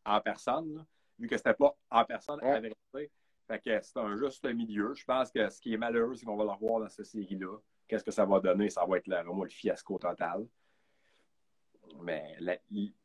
[0.07, 0.87] en, personne,
[1.19, 3.11] vu que c'était pas en personne à vérité.
[3.47, 4.95] Fait que c'est un juste milieu.
[4.95, 7.59] Je pense que ce qui est malheureux, c'est qu'on va le revoir dans cette série-là.
[7.89, 8.71] Qu'est-ce que ça va donner?
[8.71, 10.47] Ça va être le, vraiment le fiasco total.
[12.01, 12.37] Mais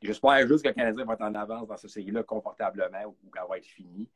[0.01, 3.43] j'espère juste que le Canadien va être en avance dans cette série-là confortablement ou, qu'elle
[3.47, 4.09] va être finie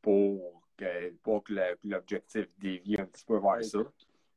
[0.00, 1.52] pour que, pour que
[1.84, 3.78] l'objectif dévie un petit peu vers ça.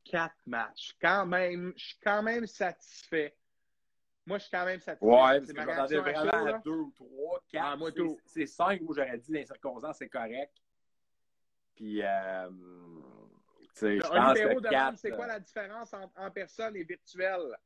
[0.04, 0.96] Quatre matchs.
[1.00, 3.34] Quand même, je suis quand même satisfait.
[4.26, 5.06] Moi, je suis quand même satisfait.
[5.06, 7.82] Ouais, parce que je m'attendais vraiment à deux ou trois, quatre.
[7.82, 10.52] Ah, c'est cinq où j'aurais dit les circonstances, c'est correct.
[11.74, 12.50] Puis, euh,
[13.60, 14.98] tu sais, je pense que quatre...
[14.98, 17.56] C'est quoi euh, la différence entre en personne et virtuel?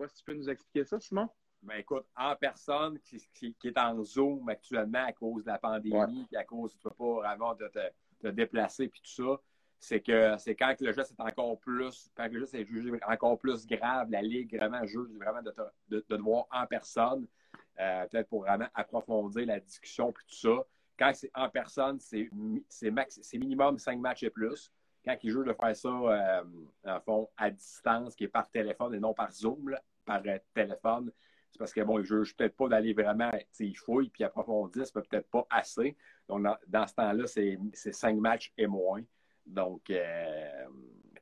[0.00, 1.28] Pas si tu peux nous expliquer ça, Simon?
[1.62, 6.24] Ben écoute, en personne, qui, qui, est en Zoom actuellement à cause de la pandémie,
[6.24, 7.64] puis à cause, tu ne peux pas vraiment te,
[8.18, 9.38] te, déplacer, puis tout ça,
[9.78, 13.38] c'est que c'est quand le geste est encore plus, quand le geste est jugé encore
[13.38, 15.60] plus grave, la Ligue vraiment juge vraiment de te,
[15.90, 17.26] de, de voir en personne,
[17.78, 20.64] euh, peut-être pour vraiment approfondir la discussion, puis tout ça.
[20.98, 22.30] Quand c'est en personne, c'est
[23.34, 24.72] minimum 5 matchs et plus.
[25.04, 26.42] Quand ils jouent de faire ça, euh,
[26.86, 31.12] en fond, à distance, qui est par téléphone et non par Zoom, par euh, téléphone,
[31.50, 34.94] c'est parce que, bon, ils ne jugent peut-être pas d'aller vraiment, ils fouillent puis approfondissent,
[34.94, 35.96] mais peut-être pas assez.
[36.28, 39.02] Donc, dans, ce temps-là, c'est 5 matchs et moins.
[39.46, 40.64] Donc, euh,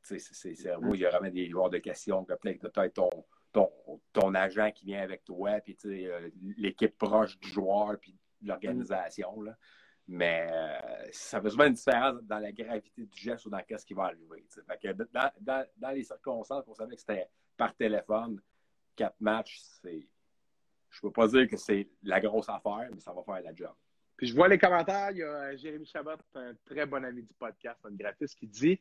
[0.03, 3.11] c'est, il y a vraiment des joueurs de questions que peut-être ton,
[3.53, 3.71] ton,
[4.13, 5.77] ton, agent qui vient avec toi, puis
[6.57, 9.45] l'équipe proche du joueur, puis l'organisation.
[10.07, 13.85] Mais euh, ça fait souvent une différence dans la gravité du geste ou dans ce
[13.85, 14.45] qui va arriver.
[15.13, 18.41] Dans, dans, dans, les circonstances, on savait que c'était par téléphone,
[18.99, 20.07] quatre matchs, c'est.
[20.91, 23.55] Je ne peux pas dire que c'est la grosse affaire, mais ça va faire la
[23.55, 23.75] job.
[24.17, 27.35] Puis je vois les commentaires, il y a Jérémy Chabot, un très bon ami du
[27.35, 28.81] podcast, notre graphiste, qui dit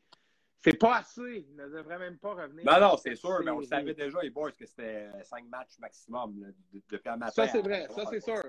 [0.64, 1.46] c'est pas assez.
[1.50, 2.66] Il ne devrait même pas revenir.
[2.66, 6.54] Non, non, c'est sûr, mais on savait déjà, les boys, que c'était cinq matchs maximum
[6.74, 7.32] depuis un matin.
[7.32, 7.88] Ça, c'est vrai.
[7.90, 8.42] Ça, c'est sûr.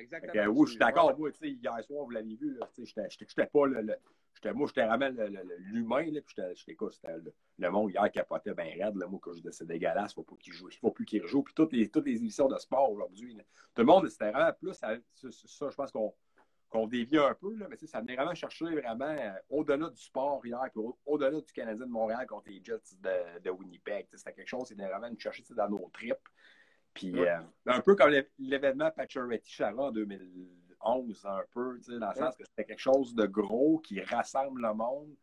[0.00, 0.44] exactement.
[0.46, 1.18] oui, je suis d'accord.
[1.18, 3.96] Moi, hier soir, vous l'avez vu, j'étais pas le,
[4.54, 5.10] moi, j'étais vraiment
[5.58, 6.90] l'humain, puis j'étais quoi?
[6.90, 7.14] C'était
[7.58, 10.36] le, monde hier capotait bien raide, là, moi, que je c'est dégueulasse, il ne faut,
[10.36, 11.42] qu'il joue, il faut plus qu'il rejoue.
[11.42, 13.36] Puis toutes les, toutes les émissions de sport aujourd'hui,
[13.74, 16.14] tout le monde, c'était vraiment plus, ça, ça je pense qu'on
[16.70, 20.40] qu'on dévie un peu, là, mais ça venait vraiment chercher vraiment euh, au-delà du sport
[20.46, 24.06] hier, puis au-delà du Canadien de Montréal contre les Jets de, de Winnipeg.
[24.14, 26.28] C'était quelque chose qui venait vraiment nous chercher dans nos tripes.
[26.94, 32.44] Puis euh, un peu comme l'événement Pacioretty-Chara en 2011, un peu, dans le sens que
[32.44, 35.14] c'était quelque chose de gros qui rassemble le monde,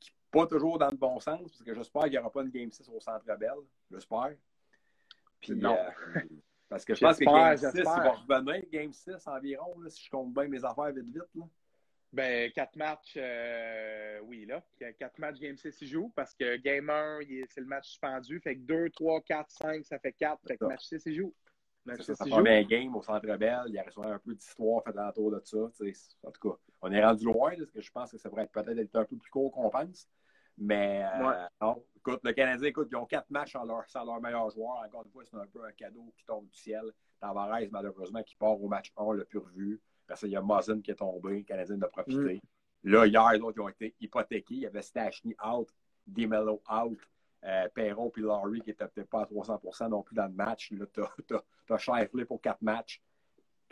[0.00, 2.50] qui pas toujours dans le bon sens, parce que j'espère qu'il n'y aura pas une
[2.50, 3.54] Game 6 au Centre Bell,
[3.90, 4.34] j'espère.
[5.40, 5.76] Puis, non.
[5.76, 6.20] Euh,
[6.72, 10.10] parce que je pense que Game 6, il va revenir, Game 6 environ, si je
[10.10, 11.28] compte bien mes affaires vite vite.
[11.34, 11.44] Là.
[12.14, 14.62] Ben, quatre matchs, euh, oui, là.
[14.98, 18.40] Quatre matchs Game 6, il joue parce que Game 1, c'est le match suspendu.
[18.40, 20.40] Fait que 2, 3, 4, 5, ça fait 4.
[20.46, 21.34] Fait que match 6, il joue.
[21.84, 22.36] Match 6, joue.
[22.36, 23.64] un game au Centre Bell.
[23.66, 25.58] Il y a un peu d'histoire fait autour de ça.
[25.58, 28.78] En tout cas, on est rendu loin, parce que je pense que ça pourrait peut-être
[28.78, 30.08] être un peu plus court qu'on pense.
[30.58, 34.20] Mais euh, non, écoute, le Canadien, écoute, ils ont quatre matchs sans leur, sans leur
[34.20, 34.82] meilleur joueur.
[34.84, 36.92] Encore une fois, c'est un peu un cadeau qui tombe du ciel.
[37.20, 39.80] Tavares, malheureusement, qui part au match 1, le plus revu.
[40.06, 42.34] Parce qu'il y a Muzzin qui est tombé, le Canadien a profité.
[42.34, 42.90] Mm.
[42.90, 44.54] Là, hier, les autres, ils ont été hypothéqués.
[44.54, 45.68] Il y avait Stachny out,
[46.06, 46.98] DeMello out,
[47.44, 50.70] euh, Perron et Laurie qui n'étaient peut-être pas à 300% non plus dans le match.
[50.72, 53.00] Là, tu as, Shifley pour quatre matchs.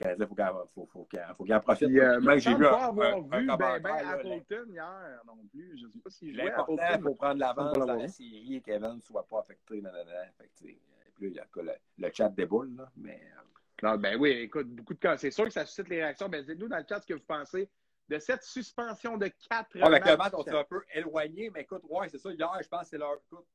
[0.01, 1.05] Canadien, il faut, faut, faut
[1.45, 1.89] qu'il en profite.
[1.91, 5.79] Euh, j'ai vu pas avoir vu ben, ben Appleton hier non plus.
[5.79, 8.61] Je ne sais pas si je L'important, il faut prendre l'avance dans la série et
[8.63, 9.83] qu'Evan ne soit pas affecté.
[9.83, 10.07] Nan, nan,
[10.39, 10.73] Fait que,
[11.17, 12.75] puis a le, le chat déboule.
[12.77, 13.41] Là, mais, euh,
[13.83, 15.19] non, ben oui, écoute, beaucoup de cas.
[15.19, 16.31] C'est sûr que ça suscite les réactions.
[16.31, 17.69] Ben, dites-nous dans le chat ce que vous pensez
[18.09, 21.61] de cette suspension de quatre ah, Avec le match, on s'est un peu éloigné, mais
[21.61, 22.31] écoute, ouais, c'est ça.
[22.33, 23.17] Hier, je pense que c'est leur.
[23.27, 23.47] Écoute,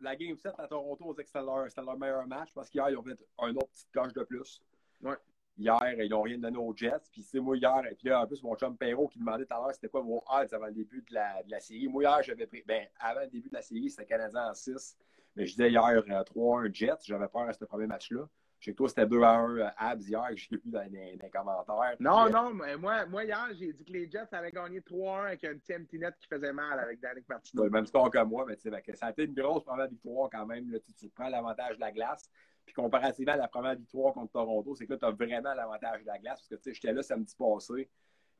[0.00, 2.90] la Game 7 à Toronto, on disait que c'était leur, leur, meilleur match parce qu'hier,
[2.90, 4.60] ils ont fait un autre petit coche de plus.
[5.02, 5.16] Ouais.
[5.56, 7.08] Hier, ils n'ont rien donné aux Jets.
[7.12, 9.54] Puis c'est moi hier, et puis là, en plus, mon chum Perrault qui demandait tout
[9.54, 11.86] à l'heure c'était quoi vos odds avant le début de la, de la série.
[11.86, 12.62] Moi, hier, j'avais pris.
[12.66, 14.96] Ben, avant le début de la série, c'était Canadien en 6.
[15.36, 17.04] Mais je disais hier 3-1 euh, Jets.
[17.04, 18.28] J'avais peur à ce premier match-là.
[18.64, 21.18] Je sais que toi, c'était 2 1 euh, Abs hier que j'ai vu dans les,
[21.30, 21.96] commentaires.
[22.00, 25.26] Non, euh, non, mais moi, moi hier, j'ai dit que les Jets avaient gagné 3-1
[25.26, 27.64] avec un petit empty net qui faisait mal avec Danick Martino.
[27.64, 30.30] Le même score que moi, mais tu sais, ça a été une grosse première victoire
[30.30, 30.70] quand même.
[30.70, 32.30] Là, tu, prends l'avantage de la glace.
[32.66, 36.02] Puis comparativement à la première victoire contre Toronto, c'est que là, tu as vraiment l'avantage
[36.02, 37.90] de la glace parce que tu sais, j'étais là samedi passé.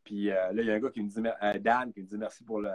[0.03, 2.45] Puis là, il y a un gars qui me dit, Dan, qui me dit merci
[2.45, 2.71] pour le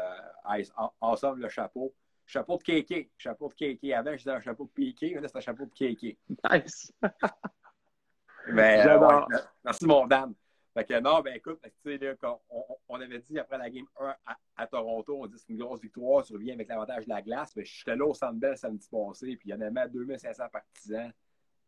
[0.58, 1.94] Ice Awesome, le chapeau
[2.30, 3.12] chapeau de kéké.
[3.18, 3.94] Chapeau de kéké.
[3.94, 6.18] Avant, je disais un chapeau de piqué, là, c'est un chapeau de kéké.
[6.50, 6.94] Nice.
[8.48, 9.22] mais, euh,
[9.64, 10.34] merci, mon dame.
[10.74, 13.88] Fait que non, ben écoute, tu sais, là, on, on, avait dit après la game
[14.00, 14.16] 1
[14.56, 17.56] à, Toronto, on dit c'est une grosse victoire, tu reviens avec l'avantage de la glace.
[17.56, 21.12] Mais j'étais là au Centre Bell samedi passé, puis il y en avait 2500 partisans.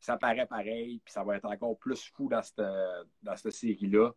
[0.01, 2.61] Ça paraît pareil, puis ça va être encore plus fou dans cette,
[3.21, 4.11] dans cette série-là.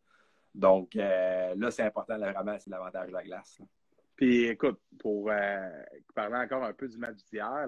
[0.54, 3.60] Donc euh, là, c'est important, là, vraiment, c'est l'avantage de la glace.
[4.16, 5.70] Puis écoute, pour euh,
[6.14, 7.66] parler encore un peu du match d'hier,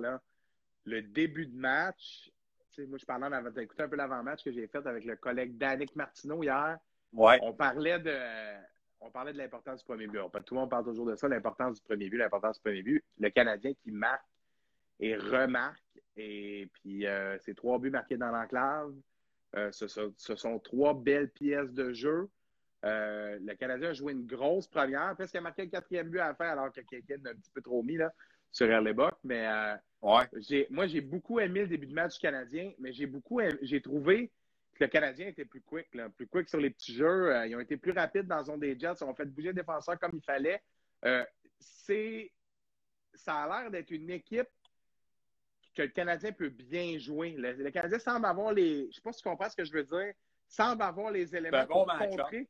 [0.85, 2.31] le début de match,
[2.89, 6.43] moi je parlais, écouté un peu l'avant-match que j'ai fait avec le collègue Danick Martineau
[6.43, 6.79] hier.
[7.13, 7.39] Ouais.
[7.43, 8.17] On parlait de
[9.01, 10.21] on parlait de l'importance du premier but.
[10.45, 13.05] tout le monde parle toujours de ça, l'importance du premier but, l'importance du premier but.
[13.19, 14.25] Le Canadien qui marque
[15.01, 15.83] et remarque.
[16.17, 18.93] Et puis, euh, ces trois buts marqués dans l'enclave.
[19.57, 19.87] Euh, ce,
[20.37, 22.29] sont trois belles pièces de jeu.
[22.85, 25.15] Euh, le Canadien a joué une grosse première.
[25.15, 27.63] Presque a marqué le quatrième but à faire alors que quelqu'un a un petit peu
[27.63, 28.13] trop mis là,
[28.53, 29.15] sur Erlebach.
[29.25, 29.77] Mais euh,
[30.71, 34.31] moi, j'ai beaucoup aimé le début de match du Canadien, mais j'ai beaucoup j'ai trouvé
[34.75, 37.33] que le Canadien était plus quick, plus quick sur les petits jeux.
[37.47, 38.93] Ils ont été plus rapides dans la zone des Jets.
[39.01, 40.63] Ils ont fait bouger les défenseurs comme il fallait.
[41.59, 42.31] c'est
[43.15, 44.49] ça a l'air d'être une équipe
[45.77, 47.35] que le Canadien peut bien jouer.
[47.37, 48.83] Le, Canadien semble avoir les.
[48.83, 50.13] Je ne sais pas si tu comprends ce que je veux dire
[50.49, 52.49] semble avoir les éléments pour contrer.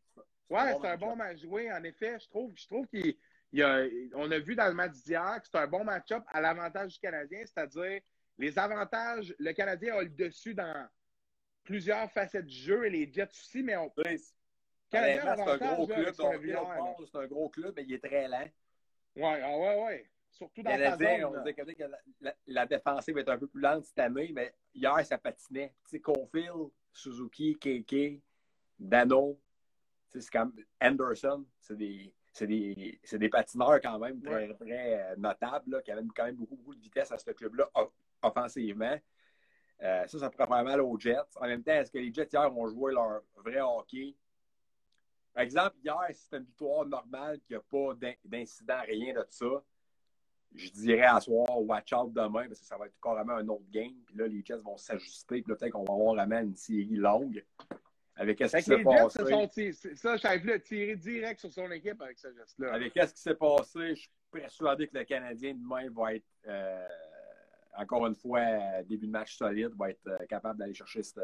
[0.49, 2.19] Ouais, c'est un bon match joué, en effet.
[2.21, 5.59] Je trouve, je trouve qu'on a, on a vu dans le match d'hier que c'est
[5.59, 8.01] un bon match-up à l'avantage du Canadien, c'est-à-dire
[8.39, 10.89] les avantages, le Canadien a le dessus dans
[11.65, 13.91] plusieurs facettes du jeu et les Jets aussi, mais on.
[14.89, 18.49] Canadien c'est un gros club, c'est un gros club, mais il est très lent.
[19.17, 20.11] Ouais, ah ouais, ouais.
[20.37, 21.25] Surtout dans la zone.
[21.25, 21.85] On disait que
[22.21, 25.75] la, la, défensive est un peu plus lente cette année, mais hier, ça patinait.
[25.85, 28.21] Tu sais, Confield, Suzuki, KK,
[28.79, 29.41] Dano,
[30.11, 35.81] c'est comme Anderson, c'est des, des, des, patineurs quand même très, très euh, notables, là,
[35.81, 37.71] qui avaient quand même beaucoup, beaucoup de vitesse à ce club-là
[38.23, 38.99] offensivement.
[39.83, 41.17] Euh, ça, ça pourrait faire mal aux Jets.
[41.37, 44.15] En même temps, est-ce que les Jets hier ont joué leur vrai hockey?
[45.33, 47.95] Par exemple, hier, c'était une victoire normale, qu'il n'y a pas
[48.25, 49.63] d'incident, rien de ça,
[50.57, 53.71] je dirais à soir, watch out demain, parce que ça va être carrément un autre
[53.71, 53.93] game.
[54.07, 55.43] Puis là, les Jets vont s'ajuster.
[55.43, 57.45] Puis là, peut-être qu'on va avoir même une série longue.
[58.17, 59.73] Avec ce qui s'est passé?
[59.95, 62.73] ça, j'avais le tirer direct sur son équipe avec ce geste-là.
[62.73, 66.89] Avec ce qui s'est passé, je suis persuadé que le Canadien demain va être, euh,
[67.77, 71.21] encore une fois, début de match solide, va être euh, capable d'aller chercher cette,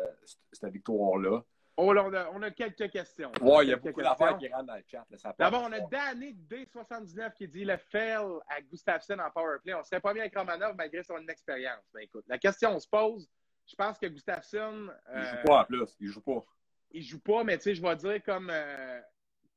[0.52, 1.42] cette victoire-là.
[1.76, 3.32] Oh, là, on, a, on, a, quelques questions.
[3.40, 5.06] Oui, il y a beaucoup d'affaires qui rentrent dans le chat.
[5.38, 9.74] D'abord, on a Danny D79 qui dit le fail à Gustafsson en powerplay.
[9.74, 11.82] On serait pas bien avec Romanov malgré son inexpérience.
[11.94, 13.28] Ben, écoute, la question se pose.
[13.66, 14.88] Je pense que Gustafsson.
[15.10, 15.96] Euh, il joue pas en plus.
[16.00, 16.44] Il joue pas.
[16.90, 19.00] Il joue pas, mais tu sais, je vais dire comme, euh,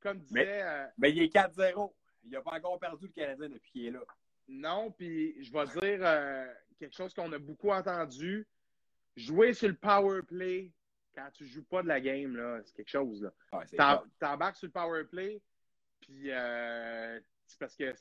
[0.00, 0.44] comme disait.
[0.44, 1.92] Mais, euh, mais il est 4-0.
[2.24, 4.00] Il n'a pas encore perdu le Canadien depuis qu'il est là.
[4.48, 6.46] Non, puis je vais dire euh,
[6.78, 8.46] quelque chose qu'on a beaucoup entendu.
[9.16, 10.72] Jouer sur le power play
[11.16, 13.22] quand tu joues pas de la game, là, c'est quelque chose.
[13.22, 14.02] Là.
[14.18, 15.40] T'embarques sur le power play,
[16.00, 17.94] puis euh, c'est parce que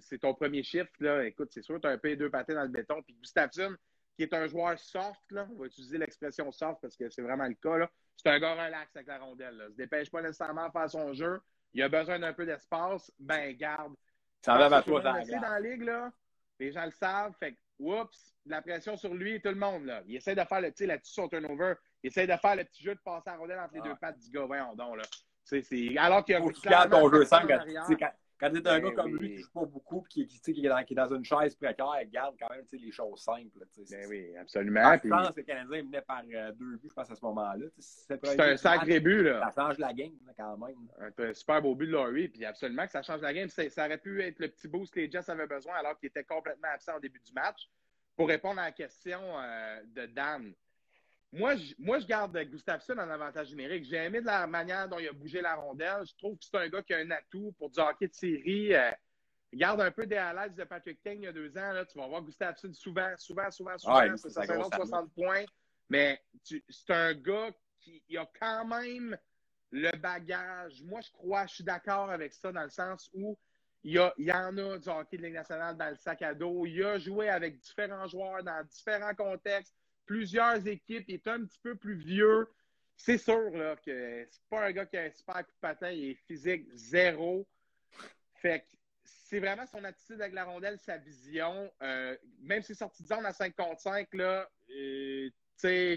[0.00, 0.92] c'est ton premier shift.
[1.00, 1.24] Là.
[1.24, 3.02] Écoute, c'est sûr, tu as un peu deux pâtés dans le béton.
[3.02, 3.74] Puis Gustafsson,
[4.16, 7.48] qui est un joueur soft, là, on va utiliser l'expression soft parce que c'est vraiment
[7.48, 7.88] le cas.
[8.16, 9.56] C'est un gars relax avec la rondelle.
[9.56, 9.64] Là.
[9.68, 11.40] Il se dépêche pas nécessairement à faire son jeu.
[11.72, 13.10] Il a besoin d'un peu d'espace.
[13.18, 13.94] Ben, garde.
[14.42, 15.82] Ça va à toi dans la ligue.
[15.82, 16.12] Là.
[16.58, 17.34] Les gens le savent.
[17.38, 19.86] Fait que, oups, la pression sur lui et tout le monde.
[19.86, 20.02] Là.
[20.06, 21.74] Il essaie de faire le, là-dessus son turnover.
[22.02, 24.18] Il essaie de faire le petit jeu de passer à rondelle entre les deux pattes
[24.18, 24.44] du gars.
[24.46, 25.02] Voyons donc, là.
[25.44, 27.48] C'est, alors qu'il y a Faut qu'il ton jeu simple
[27.98, 28.10] quand,
[28.40, 30.64] quand tu es un gars ben comme lui qui joue pas beaucoup et qui, qui,
[30.64, 33.66] est dans, qui est dans une chaise précaire, garde quand même les choses simples.
[33.90, 34.94] Ben oui, absolument.
[35.02, 37.66] Je pense que les Canadiens venaient par euh, deux buts, je pense, à ce moment-là.
[37.78, 39.24] C'est un sacré but.
[39.24, 39.50] Là.
[39.50, 40.88] Ça change la game quand même.
[41.18, 43.48] Un super beau but de Laurie, puis absolument que ça change la game.
[43.48, 46.06] Ça, ça aurait pu être le petit boost que les Jets avaient besoin alors qu'ils
[46.06, 47.68] étaient complètement absents au début du match.
[48.16, 50.52] Pour répondre à la question euh, de Dan,
[51.32, 53.84] moi, je, moi, je garde Gustafsson en avantage numérique.
[53.84, 56.04] J'ai aimé de la manière dont il a bougé la rondelle.
[56.04, 58.74] Je trouve que c'est un gars qui a un atout pour du hockey de série.
[58.74, 58.90] Euh,
[59.52, 61.72] garde un peu des highlights de Patrick King il y a deux ans.
[61.72, 64.00] Là, tu vas voir Gustafsson souvent, souvent, souvent, souvent.
[64.00, 65.44] Ouais, c'est 60 points.
[65.88, 69.16] Mais c'est un gars qui a quand même
[69.70, 70.82] le bagage.
[70.82, 73.38] Moi, je crois, je suis d'accord avec ça dans le sens où
[73.82, 76.22] il y, a, il y en a du hockey de Ligue nationale dans le sac
[76.22, 76.66] à dos.
[76.66, 79.74] Il a joué avec différents joueurs dans différents contextes
[80.10, 81.04] plusieurs équipes.
[81.06, 82.48] Il est un petit peu plus vieux.
[82.96, 85.90] C'est sûr là, que c'est pas un gars qui a un super coup de patin.
[85.92, 87.46] Il est physique zéro.
[88.34, 88.66] Fait que
[89.04, 91.70] c'est vraiment son attitude avec la rondelle, sa vision.
[91.80, 95.96] Euh, même s'il est sorti de zone à 5 contre 5, là, euh, tu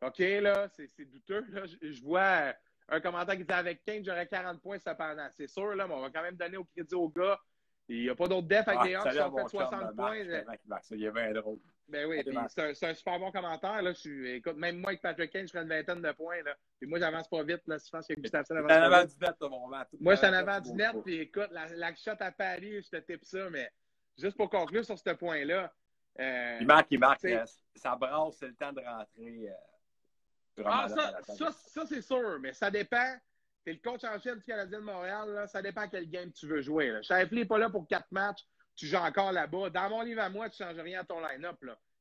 [0.00, 1.44] OK, là, c'est douteux.
[1.50, 1.66] Là.
[1.66, 2.54] Je, vois
[2.88, 5.28] un commentaire qui dit avec 15, j'aurais 40 points cependant.
[5.32, 7.38] C'est sûr, là, mais on va quand même donner au crédit au gars.
[7.86, 10.16] Il n'y a pas d'autres def avec ah, des Hawks qui ont fait 60 points.
[10.16, 11.58] il est bien drôle.
[11.90, 13.82] Ben oui, c'est un, super bon commentaire.
[13.82, 13.92] Là.
[13.92, 16.42] Je écoute, même moi avec Patrick Kane, je ferais une vingtaine de points.
[16.42, 16.54] Là.
[16.78, 17.62] Puis moi, j'avance pas vite.
[17.66, 20.32] Là, je pense que Gustafsson avance pas avant du net, mon Moi, je suis en
[20.32, 20.94] avant du net.
[21.04, 23.50] Puis écoute, la, la shot à Paris, je te type ça.
[23.50, 23.70] Mais
[24.16, 25.72] juste pour conclure sur ce point-là.
[26.18, 27.26] Euh, il marque, il marque.
[27.74, 29.48] ça brasse, c'est le temps de rentrer.
[29.48, 32.38] Euh, ah, ça, ça, ça c'est sûr.
[32.40, 33.16] Mais ça dépend.
[33.64, 35.28] T'es le coach en chef du Canadien de Montréal.
[35.30, 36.98] Là, ça dépend quel game tu veux jouer.
[37.02, 38.46] Shifley n'est pas là pour quatre matchs
[38.80, 39.68] tu joues encore là-bas.
[39.68, 41.58] Dans mon livre à moi, tu ne changes rien à ton line-up.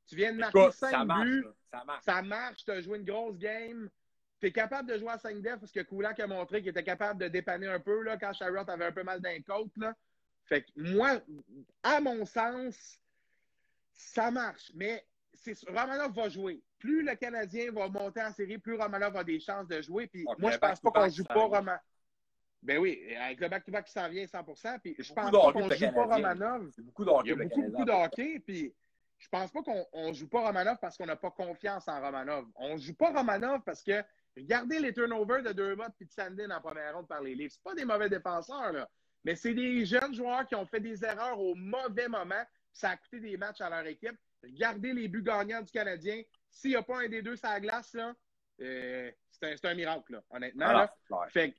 [0.07, 1.45] Tu viens de marquer 5 buts.
[1.69, 2.03] ça marche.
[2.05, 2.63] Ça marche.
[2.63, 3.89] Tu as joué une grosse game.
[4.39, 6.83] Tu es capable de jouer à 5 def parce que Kulak a montré qu'il était
[6.85, 9.75] capable de dépanner un peu là, quand Charlotte avait un peu mal d'un côte.
[9.75, 9.93] Là.
[10.45, 11.19] Fait que moi,
[11.83, 13.01] à mon sens,
[13.91, 14.71] ça marche.
[14.73, 15.05] Mais
[15.67, 16.63] Romanov va jouer.
[16.77, 20.07] Plus le Canadien va monter en série, plus Romanov a des chances de jouer.
[20.07, 21.79] Puis moi, je pense pas qu'on ne joue pas Romanov.
[22.61, 24.43] Ben oui, avec le back-to-back qui s'en vient 100
[24.81, 26.71] puis je pense pas qu'on joue pas Romanov.
[26.79, 28.75] Beaucoup de Il y a beaucoup, beaucoup de hockey, puis
[29.17, 32.45] je pense pas qu'on joue pas Romanov parce qu'on n'a pas confiance en Romanov.
[32.55, 34.03] On joue pas Romanov parce que
[34.35, 37.51] regardez les turnovers de Dermott et de Sandin en première ronde par les livres.
[37.53, 38.89] C'est pas des mauvais défenseurs, là,
[39.23, 42.43] mais c'est des jeunes joueurs qui ont fait des erreurs au mauvais moment.
[42.73, 44.17] Ça a coûté des matchs à leur équipe.
[44.43, 46.21] Regardez les buts gagnants du Canadien.
[46.49, 48.13] S'il n'y a pas un des deux sur la glace, là,
[48.61, 50.65] euh, c'est un, miracle, là, honnêtement.
[51.11, 51.55] Ah, fait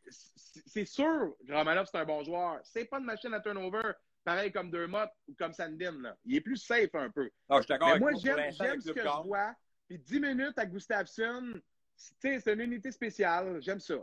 [0.66, 2.60] c'est sûr Romanov, c'est un bon joueur.
[2.62, 3.92] C'est pas une machine à turnover,
[4.24, 6.14] pareil comme Dermott ou comme Sandin.
[6.24, 7.30] Il est plus safe un peu.
[7.48, 9.54] Ah, Mais moi, j'aime ce que je vois.
[9.88, 11.60] Puis 10 minutes à Gustafsson,
[11.96, 13.60] c'est une unité spéciale.
[13.60, 13.96] J'aime ça.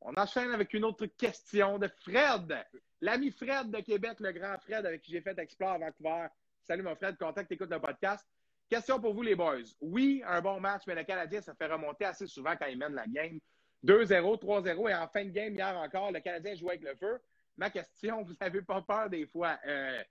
[0.00, 2.64] On enchaîne avec une autre question de Fred.
[3.00, 6.26] L'ami Fred de Québec, le grand Fred avec qui j'ai fait Explore à Vancouver.
[6.64, 8.26] Salut mon Fred, content que tu le podcast.
[8.72, 9.58] Question pour vous, les boys.
[9.82, 12.94] Oui, un bon match, mais le Canadien, ça fait remonter assez souvent quand il mène
[12.94, 13.38] la game.
[13.84, 17.20] 2-0, 3-0 et en fin de game, hier encore, le Canadien jouait avec le feu.
[17.58, 19.58] Ma question, vous n'avez pas peur des fois?
[19.66, 20.02] Euh,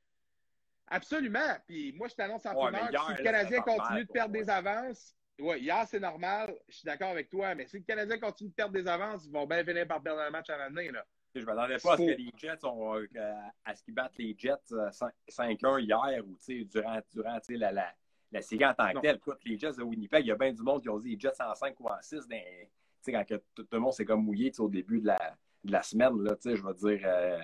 [0.86, 1.58] absolument.
[1.68, 4.50] Puis moi, je t'annonce en Ouais, primeur si le Canadien continue normal de perdre des
[4.52, 6.54] avances, ouais, hier, c'est normal.
[6.70, 7.56] Je suis d'accord avec toi.
[7.56, 10.22] Mais si le Canadien continue de perdre des avances, ils vont bien finir par perdre
[10.22, 10.92] un match à l'année.
[10.92, 11.04] Là.
[11.34, 13.34] Je ne m'attendais pas à ce que les Jets ont, euh,
[13.66, 17.94] à ce qu'ils battent les Jets euh, 5 5-1 hier ou durant, durant la, la,
[18.32, 19.16] la série en tant que telle.
[19.18, 21.20] Écoute, les Jets de Winnipeg, il y a bien du monde qui ont dit les
[21.20, 22.68] Jets en 5 ou en 6 dans- tu
[23.02, 25.18] sais, quand tout, le monde s'est comme mouillé au début de la,
[25.64, 26.22] de la semaine.
[26.24, 27.40] Là, tu sais, je veux dire, euh,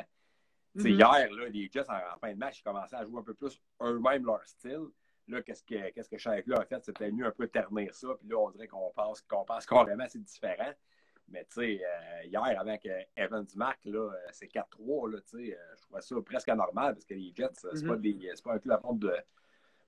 [0.75, 0.95] tu sais, Mhm.
[0.95, 3.33] hier, là, les Jets, en, en fin de match, ils commençaient à jouer un peu
[3.33, 4.85] plus eux-mêmes leur style.
[5.27, 6.83] Là, qu'est-ce que, qu'est-ce que a fait?
[6.85, 8.07] C'était mieux un peu ternir ça.
[8.19, 10.71] Puis là, on dirait qu'on pense, qu'on pense carrément c'est différent.
[11.29, 15.45] Mais tu sais, euh, hier, avant que Evans Mac, là, euh, c'est 4-3, là, tu
[15.47, 17.87] sais, euh, je trouvais ça presque anormal parce que les Jets, euh, c'est Mhm.
[17.89, 19.13] pas, des, c'est pas un peu la faute de,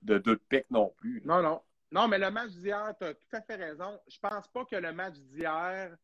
[0.02, 1.22] de deux de non plus.
[1.24, 1.60] Non, non.
[1.92, 3.98] Non, mais le match d'hier, tu as tout à fait raison.
[4.08, 5.96] Je pense pas que le match d'hier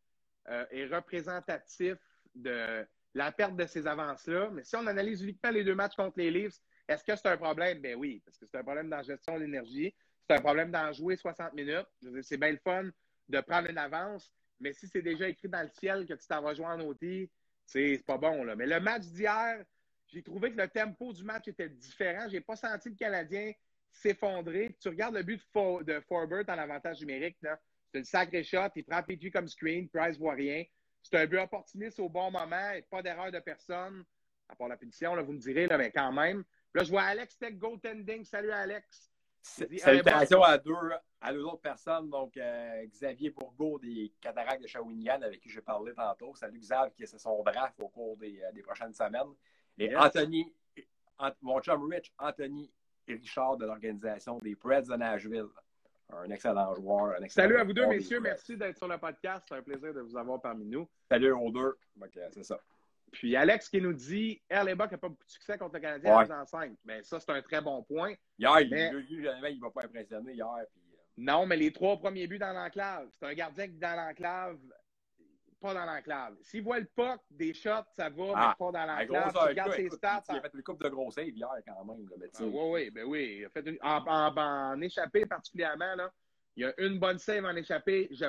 [0.48, 1.96] euh, est représentatif
[2.34, 4.50] de la perte de ces avances-là.
[4.52, 7.36] Mais si on analyse uniquement les deux matchs contre les Leafs, est-ce que c'est un
[7.36, 7.80] problème?
[7.80, 9.94] Ben oui, parce que c'est un problème dans la gestion de l'énergie.
[10.28, 11.86] C'est un problème d'en jouer 60 minutes.
[12.22, 12.90] C'est bien le fun
[13.28, 14.30] de prendre une avance,
[14.60, 17.28] mais si c'est déjà écrit dans le ciel que tu t'en vas jouer en OT,
[17.64, 18.44] c'est pas bon.
[18.44, 18.54] Là.
[18.54, 19.64] Mais le match d'hier,
[20.06, 22.28] j'ai trouvé que le tempo du match était différent.
[22.28, 23.52] J'ai pas senti le Canadien
[23.92, 24.76] s'effondrer.
[24.80, 27.38] Tu regardes le but de, For- de Forbert en avantage numérique.
[27.42, 27.58] là.
[27.92, 28.68] C'est une sacrée shot.
[28.74, 29.88] Il prend Petrie comme screen.
[29.88, 30.64] Price voit rien.
[31.02, 32.70] C'est un but opportuniste au bon moment.
[32.74, 34.04] et Pas d'erreur de personne.
[34.48, 36.44] À part la punition, là, vous me direz, là, mais quand même.
[36.74, 38.24] Là, je vois Alex Tech goaltending.
[38.24, 39.10] Salut, Alex.
[39.42, 40.74] Salutations à deux,
[41.20, 42.10] à deux autres personnes.
[42.10, 46.34] Donc, euh, Xavier Bourgault des Cataractes de Shawinigan, avec qui j'ai parlé tantôt.
[46.34, 49.32] Salut Xav, qui c'est son draft au cours des, euh, des prochaines semaines.
[49.78, 49.94] Et Yes.
[49.96, 50.52] Anthony,
[51.18, 52.70] Ant- mon chum Rich, Anthony
[53.14, 55.46] Richard de l'organisation des Preds de Nashville.
[56.12, 57.16] Un excellent joueur.
[57.18, 58.20] Un excellent Salut à vous deux, messieurs.
[58.20, 59.44] Merci d'être sur le podcast.
[59.48, 60.88] C'est un plaisir de vous avoir parmi nous.
[61.10, 61.76] Salut aux deux.
[62.00, 62.60] Euh, c'est ça.
[63.12, 66.32] Puis Alex qui nous dit Buck n'a pas beaucoup de succès contre le Canadien Ouais.
[66.32, 66.76] en 5.
[66.84, 68.12] Mais ça, c'est un très bon point.
[68.38, 70.46] Hier, il, Mais- il ne va pas impressionner hier.
[70.72, 73.08] Puis, euh, Non, mais les trois premiers buts dans l'enclave.
[73.12, 74.58] C'est un gardien qui, dans l'enclave,
[75.66, 76.36] pas dans l'enclave.
[76.42, 79.32] S'il voit le puck, des shots, ça va, Ah, mais pas dans l'enclave.
[79.32, 80.22] Tu regardes ses stats.
[80.30, 82.08] Il a fait une coupe de gros save hier quand même.
[82.08, 83.36] là, mais sais, oui, oui, ben oui.
[83.40, 86.12] Il a fait une- en, en, en échappé particulièrement, là.
[86.56, 88.08] Il y a une bonne save en échappé.
[88.12, 88.26] Je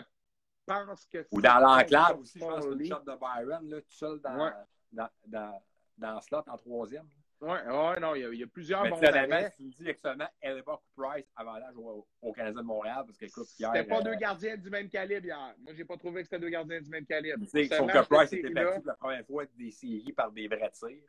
[0.66, 2.90] pense que Ou dans l'enclave aussi, je pense que c'est une Foley.
[2.90, 4.52] shot de Byron, là, tout seul dans, Ouais.
[4.92, 5.62] dans, dans,
[5.98, 7.08] dans le slot en troisième.
[7.40, 9.54] Ouais, ouais, non, il y a, il y a plusieurs Mais bons arrêts.
[9.56, 13.48] tu me dis actuellement Elba Price avantage au, au Canadien de Montréal, parce que écoute,
[13.60, 13.72] hier.
[13.76, 15.56] C'était pas euh, deux gardiens du même calibre hier.
[15.60, 17.38] Moi, j'ai pas trouvé que c'était deux gardiens du même calibre.
[17.46, 20.48] tu sais, Sauf que Price était battu pour la première fois des séries par des
[20.48, 21.04] vrais tirs.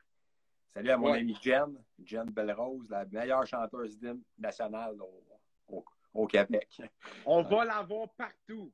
[0.74, 1.20] Salut à mon Ouais.
[1.20, 5.24] ami Jen, Jen Belrose, la meilleure chanteuse d'hymne nationale au,
[5.68, 6.82] au, au Québec.
[7.24, 8.70] On va l'avoir partout.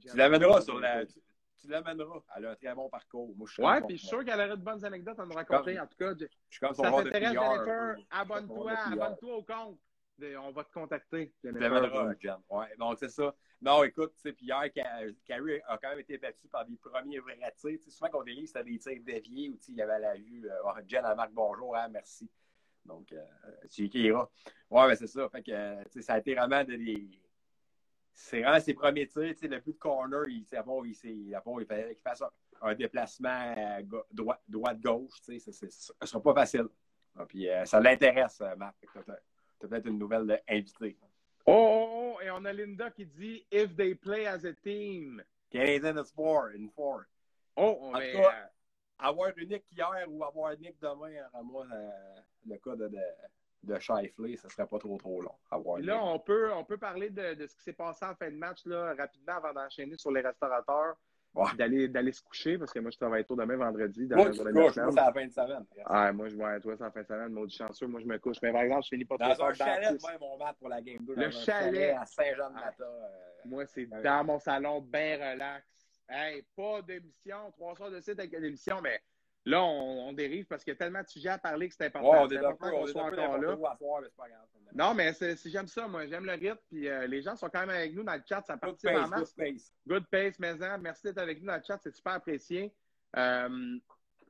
[0.00, 1.06] Tu l'amèneras sur la.
[1.06, 1.14] Tu,
[1.62, 2.20] tu l'amèneras.
[2.36, 3.34] Elle a un très bon parcours.
[3.36, 5.78] Moi, je Ouais, puis je suis sûr qu'elle aurait de bonnes anecdotes à nous raconter.
[5.80, 8.70] En tout cas, Je suis comme ça t'intéresse, Jennifer, abonne-toi,
[9.02, 9.78] abonne-toi au compte.
[10.18, 11.32] De- On va te contacter.
[11.40, 11.48] Tu
[12.20, 12.38] Jennifer.
[12.50, 13.34] Ouais, donc c'est ça.
[13.62, 16.76] Non, écoute, tu sais, puis hier, Ca- Carey a quand même été battu par des
[16.76, 17.78] premiers vrais tirs.
[17.78, 20.48] Tu sais, souvent, les Leafs, c'était des tirs déviés sais, il y avait la vue.
[20.50, 22.28] euh, Oh, Jen, elle marque bonjour, hein, merci.
[22.84, 23.24] Donc, euh,
[23.70, 24.28] tu écriras.
[24.68, 25.28] Ouais, mais c'est ça.
[25.28, 27.08] Fait que, euh, ça a été vraiment de des.
[28.14, 29.34] C'est vraiment ses premiers tirs.
[29.38, 32.22] Tu le but de corner, il, bon, il, c'est- il, bon, il fallait qu'il fasse
[32.22, 32.30] un,
[32.62, 33.82] un déplacement euh,
[34.48, 35.20] droite-gauche.
[35.24, 36.66] Tu ce ne sera pas facile.
[37.16, 38.76] Ah, puis euh, ça l'intéresse, euh, Marc.
[38.92, 39.02] T'as-
[39.58, 40.96] t'as peut-être une nouvelle invitée.
[41.46, 45.22] Oh, oh, oh, et on a Linda qui dit If they play as a team.
[45.50, 47.06] Canadian is four, in four.
[47.56, 48.50] Oh, on En tout cas,
[48.98, 51.90] avoir unique hier ou avoir unique demain, à moi, euh,
[52.46, 52.98] le cas de, de,
[53.62, 55.78] de Shifley, ce serait pas trop trop long.
[55.80, 58.36] Là, on peut, on peut parler de, de ce qui s'est passé en fin de
[58.36, 60.96] match là, rapidement avant d'enchaîner sur les restaurateurs.
[61.34, 61.46] Ouais.
[61.56, 64.06] D'aller, d'aller se coucher parce que moi, je travaille tôt demain vendredi.
[64.06, 64.92] Dans Moi, la journée de la couches, moi, semaine.
[64.92, 65.66] c'est la fin de semaine.
[65.86, 67.86] Ah, moi, je vois toi, c'est en fin de semaine, maudit chanceux.
[67.86, 68.36] Moi, je me couche.
[68.42, 70.98] Mais par exemple, je finis pas Dans un chalet, moi, mon mat pour la Game
[71.06, 71.14] 2.
[71.14, 71.96] Le chalet.
[71.98, 72.84] à Saint-Jean-de-Mata.
[72.84, 73.08] euh,
[73.46, 75.64] Moi, c'est dans mon salon, bien relax.
[76.06, 79.00] Hey, pas d'émission, trois soirs de site avec l'émission, mais
[79.44, 81.86] là, on, on dérive parce qu'il y a tellement de sujets à parler que c'est
[81.86, 82.10] important.
[82.10, 83.56] Ouais, on est important qu'on soit encore là.
[83.56, 84.46] soir, mais pas grave.
[84.74, 85.12] Non, mais
[85.44, 86.06] j'aime ça, moi.
[86.06, 86.58] J'aime le rythme.
[86.68, 88.42] Puis euh, les gens sont quand même avec nous dans le chat.
[88.42, 89.74] Ça Good participe en pace, good pace.
[89.86, 90.78] Good pace, maison.
[90.80, 91.78] Merci d'être avec nous dans le chat.
[91.82, 92.74] C'est super apprécié.
[93.16, 93.78] Euh,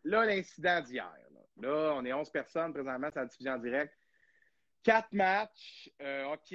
[0.04, 1.12] là, l'incident d'hier.
[1.32, 1.68] Là.
[1.68, 3.94] Là, on est 11 personnes présentement, c'est la diffusion en direct.
[4.82, 5.90] Quatre matchs.
[6.00, 6.54] euh, OK.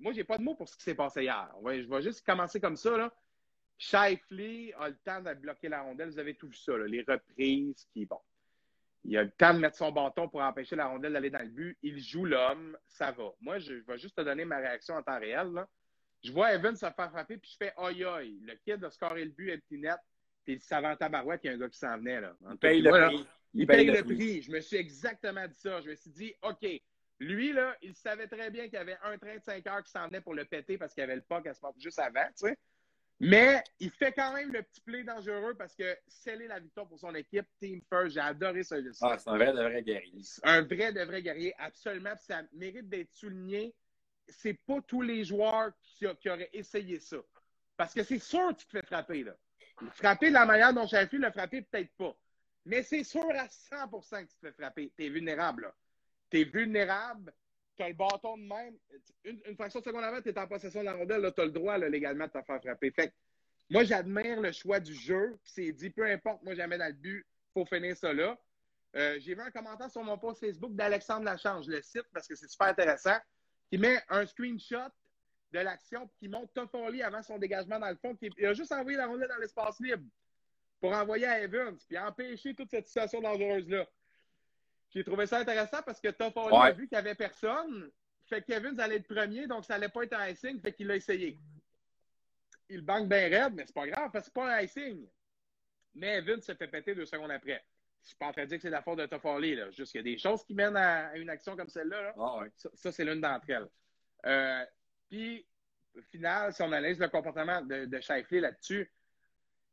[0.00, 1.50] Moi, j'ai pas de mots pour ce qui s'est passé hier.
[1.64, 2.96] Je vais juste commencer comme ça.
[2.96, 3.12] Là.
[3.78, 6.10] Shifley a le temps de bloquer la rondelle.
[6.10, 8.20] Vous avez tout vu ça, là, les reprises qui, bon.
[9.04, 11.48] Il a le temps de mettre son bâton pour empêcher la rondelle d'aller dans le
[11.48, 11.78] but.
[11.82, 13.32] Il joue l'homme, ça va.
[13.40, 15.52] Moi, je, vais juste te donner ma réaction en temps réel.
[15.52, 15.68] Là.
[16.22, 18.40] Je vois Evans se faire frapper, puis je fais aïe aïe.
[18.42, 19.98] Le kid a scoré le but, petit net,
[20.44, 22.20] puis il savait en tabarouette qu'il y a un gars qui s'en venait.
[22.20, 22.36] Là.
[22.50, 23.26] Il paye le prix.
[23.54, 24.42] Il paye le prix.
[24.42, 25.80] Je me suis exactement dit ça.
[25.80, 26.66] Je me suis dit, OK,
[27.20, 29.90] lui, là, il savait très bien qu'il y avait un train de 5 heures qui
[29.90, 32.26] s'en venait pour le péter parce qu'il y avait le puck à moment juste avant,
[32.36, 32.58] tu sais.
[33.20, 37.00] Mais il fait quand même le petit play dangereux parce que sceller la victoire pour
[37.00, 39.00] son équipe, Team First, j'ai adoré ce geste.
[39.02, 40.22] Ah, c'est un vrai de vrai guerrier.
[40.44, 42.14] Un vrai de vrai guerrier, absolument.
[42.14, 43.74] Puis ça mérite d'être souligné.
[44.28, 47.16] C'est pas tous les joueurs qui, qui auraient essayé ça.
[47.76, 49.36] Parce que c'est sûr que tu te fais frapper, là.
[49.94, 52.16] Frapper de la manière dont Sheffield l'a frappé, peut-être pas.
[52.64, 54.92] Mais c'est sûr à 100% que tu te fais frapper.
[54.96, 55.74] T'es vulnérable, là.
[56.30, 57.32] T'es vulnérable.
[57.78, 58.76] T'as le bâton de même.
[59.24, 61.78] Une, fraction de seconde avant, t'es en possession de la rondelle, là, t'as le droit,
[61.78, 62.90] là, légalement, de te faire frapper.
[62.90, 63.12] Fait que
[63.70, 65.38] moi, j'admire le choix du jeu.
[65.44, 67.24] C'est dit, peu importe, moi, jamais dans le but,
[67.54, 68.36] faut finir ça là.
[68.96, 72.34] Euh, J'ai vu un commentaire sur mon post Facebook d'Alexandre Lachange, le cite parce que
[72.34, 73.16] c'est super intéressant,
[73.70, 74.90] qui met un screenshot
[75.52, 78.16] de l'action qui montre Toffoli avant son dégagement dans le fond.
[78.20, 80.04] Il a juste envoyé la rondelle dans l'espace libre
[80.80, 83.86] pour envoyer à Evans puis empêcher toute cette situation dangereuse-là.
[84.90, 86.68] J'ai trouvé ça intéressant parce que Toffoli Ouais.
[86.68, 87.90] a vu qu'il n'y avait personne.
[88.26, 90.96] Fait qu'Evans allait être premier, donc ça n'allait pas être un icing, fait qu'il l'a
[90.96, 91.38] essayé.
[92.68, 95.08] Il banque bien raide, mais c'est pas grave, parce que c'est pas un icing.
[95.94, 97.64] Mais Evans se fait péter deux secondes après.
[98.02, 99.70] Je suis pas en train de dire que c'est la faute de Toffoli, là.
[99.70, 102.02] Juste qu'il y a des choses qui mènent à, une action comme celle-là.
[102.02, 102.14] là.
[102.18, 102.50] Ah, ouais.
[102.56, 103.68] Ça, ça, c'est l'une d'entre elles.
[104.26, 104.64] Euh,
[105.08, 105.46] puis,
[105.96, 108.90] au final, si on analyse le comportement de, de Shifley là-dessus,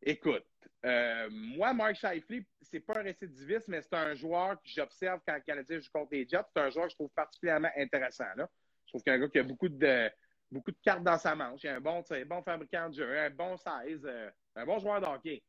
[0.05, 0.45] écoute,
[0.85, 5.33] euh, moi, Mark Shifley, c'est pas un récidiviste, mais c'est un joueur que j'observe quand
[5.33, 6.45] le Canadien joue contre les Jets.
[6.55, 8.25] C'est un joueur que je trouve particulièrement intéressant.
[8.37, 8.43] Je
[8.87, 10.11] trouve qu'il y a un gars qui a beaucoup de,
[10.51, 11.63] beaucoup de cartes dans sa manche.
[11.63, 14.79] Il a un bon, sais, bon fabricant de jeu, un bon size, euh, un bon
[14.79, 15.41] joueur de.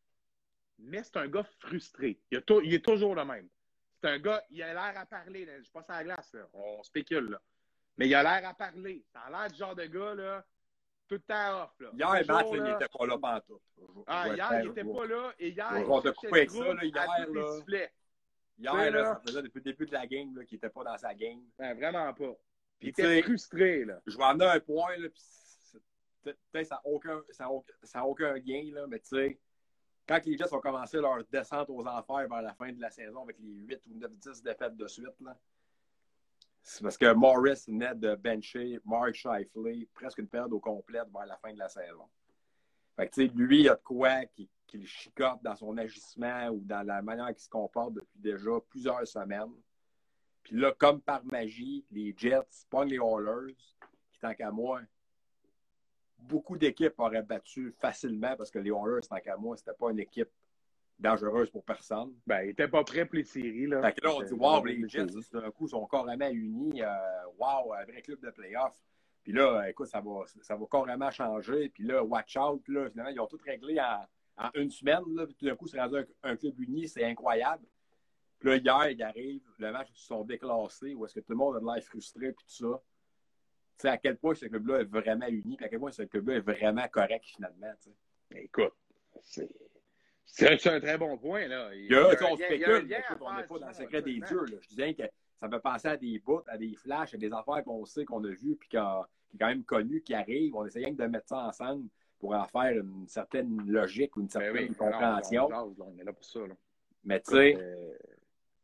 [0.79, 2.19] Mais c'est un gars frustré.
[2.31, 3.49] Il, est toujours le même.
[4.01, 5.47] C'est un gars, il a l'air à parler.
[5.59, 6.47] Je suis pas sur la glace, là.
[6.55, 7.31] on spécule.
[7.31, 7.41] Là.
[7.99, 9.05] Mais il a l'air à parler.
[9.13, 10.45] Ça a l'air du genre de gars, là,
[11.09, 11.71] tout le temps off.
[11.81, 11.91] Là.
[11.93, 13.63] Hier, Matt, là, il n'était pas là pantoute.
[14.07, 15.33] Ah, hier, faire- il n'était pas là.
[15.39, 17.91] Et hier, on t'a coupé avec ça, là, hier, là.
[18.59, 19.05] Hier, là, là.
[19.05, 21.43] ça faisait depuis le début de la game qu'il n'était pas dans sa game.
[21.59, 22.33] Ben, vraiment pas.
[22.79, 24.01] Puis, Il était frustré, là.
[24.07, 25.79] je vais en un point, là, puis c'est-
[26.51, 29.39] peut-être ça n'a aucun, ça a aucun, ça a aucun gain, là, mais tu sais,
[30.09, 33.23] quand les Jets ont commencé leur descente aux enfers vers la fin de la saison
[33.23, 35.37] avec les 8 ou 9, 10 défaites de suite, là,
[36.69, 41.25] c'est parce que Morris venait de bencher Mark Shifley presque une période au complète vers
[41.25, 42.09] la fin de la saison.
[42.97, 46.59] Fait que, lui, il a de quoi qui, qui le chicote dans son agissement ou
[46.64, 49.53] dans la manière qu'il se comporte depuis déjà plusieurs semaines.
[50.43, 53.55] Puis là, comme par magie, les Jets pognent les Oilers,
[54.11, 54.81] qui, tant qu'à moi,
[56.19, 60.01] beaucoup d'équipes auraient battu facilement parce que les Oilers, tant qu'à moi, c'était pas une
[60.01, 60.31] équipe
[60.99, 62.15] dangereuse pour personne.
[62.27, 63.83] Ben, il était pas prêt pour les séries, là.
[63.83, 66.83] Fait que là, on dit, Euh, wow, les Jets, d'un coup, sont carrément unis.
[66.83, 68.83] Euh, wow, un vrai club de playoffs.
[69.23, 71.69] Puis là, écoute, ça va, ça va carrément changer.
[71.69, 74.07] Puis là, watch out, là, finalement, ils ont tout réglé en,
[74.47, 75.03] en une semaine.
[75.15, 77.65] Là, puis tout d'un coup, c'est rendu un, un club uni, c'est incroyable.
[78.39, 81.33] Puis là, hier, ils arrivent, le match, ils se sont déclassés, où est-ce que tout
[81.33, 82.81] le monde a de l'air frustré, puis tout ça.
[83.79, 86.03] Tu sais, à quel point ce club-là est vraiment uni, puis à quel point ce
[86.03, 88.45] club-là est vraiment correct, finalement, tu sais.
[88.45, 88.75] Écoute,
[89.23, 89.49] c'est.
[90.27, 91.74] C'est un très bon point, là.
[91.74, 92.16] Il y a, on lien-
[92.53, 94.45] il y a un spécule, à on n'est pas dans le secret des dieux.
[94.45, 94.57] là.
[94.61, 95.03] Je disais que
[95.41, 98.05] ça me fait penser à des bouts, à des flashs, à des affaires qu'on sait,
[98.05, 100.55] qu'on a vues, puis qui est quand même connu, qui arrivent.
[100.57, 104.27] On essaie que de mettre ça ensemble pour en faire une certaine logique ou une
[104.27, 105.49] Ben certaine oui, compréhension.
[105.49, 106.55] non, on, on est là pour ça, là.
[107.05, 107.95] Mais tu sais, Euh,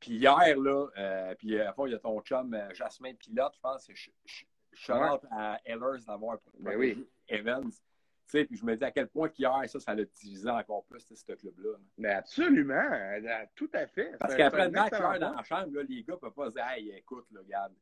[0.00, 3.14] puis hier, là, euh, puis à la fois, il y a ton chum euh, Jasmin
[3.14, 7.06] Pilote, je pense, c'est ch- ch- shout out à Ehlers d'avoir Ben oui.
[7.28, 7.70] Evans.
[8.28, 11.32] Puis je me dis à quel point qu'hier, ça, ça l'a divisé encore plus, ce
[11.32, 11.72] club-là.
[11.72, 11.78] là.
[11.98, 14.16] Mais absolument, euh, tout à fait.
[14.18, 16.64] Parce qu'après le match, hier, dans la chambre, là, les gars ne peuvent pas dire
[16.66, 17.74] Hey, écoute, là, regarde,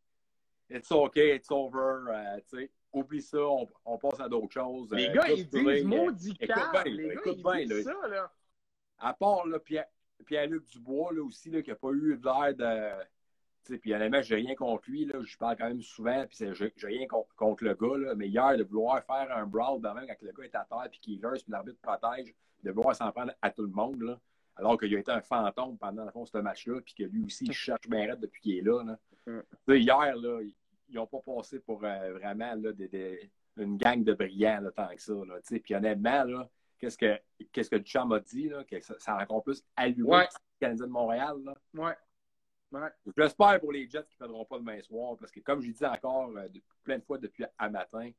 [0.68, 4.92] it's okay, it's over, euh, tu sais, oublie ça, on, on passe à d'autres choses.
[4.92, 7.66] Les Euh, gars, ils disent euh, maudit écoute bien, Les là, gars, écoute ils bien,
[7.76, 7.92] disent là.
[8.02, 8.32] ça, là.
[8.98, 9.88] À part Pierre-
[10.26, 13.04] Pierre-Luc Dubois là, aussi, qui n'a pas eu l'air de.
[13.80, 15.04] Puis honnêtement, j'ai rien contre lui.
[15.04, 17.96] Là, je parle quand même souvent, puis j'ai rien con- contre le gars.
[17.98, 20.88] Là, mais hier, de vouloir faire un brawl même quand le gars est à terre,
[20.90, 24.18] puis qu'il lance, puis l'arbitre protège, de vouloir s'en prendre à tout le monde, là,
[24.56, 27.44] alors qu'il a été un fantôme pendant le fond, ce match-là, puis que lui aussi,
[27.44, 28.96] il cherche bien raide depuis qu'il est là.
[29.26, 29.40] Mm.
[29.68, 34.12] Hier, là, ils n'ont pas passé pour euh, vraiment là, des- des- une gang de
[34.14, 35.12] brillants là, tant que ça.
[35.12, 36.48] Là, puis honnêtement, là,
[36.78, 37.18] qu'est-ce que
[37.52, 40.24] qu'est-ce que Duchamp a dit, là, que ça, ça a encore plus allumé Ouais.
[40.24, 40.28] le
[40.66, 41.36] Canadien de Montréal.
[41.44, 41.54] Là?
[41.74, 41.94] Ouais.
[42.72, 42.88] Ouais.
[43.16, 45.84] J'espère pour les Jets qu'ils ne perdront pas demain soir, parce que comme j'ai dit
[45.84, 46.48] encore euh,
[46.84, 48.10] plein de fois depuis à matin,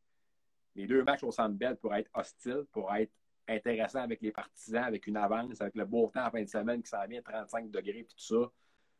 [0.75, 3.11] les deux matchs au Centre Bell pour être hostiles, pour être
[3.47, 6.81] intéressants avec les partisans, avec une avance, avec le beau temps en fin de semaine
[6.81, 8.51] qui s'en vient, 35 degrés et tout ça,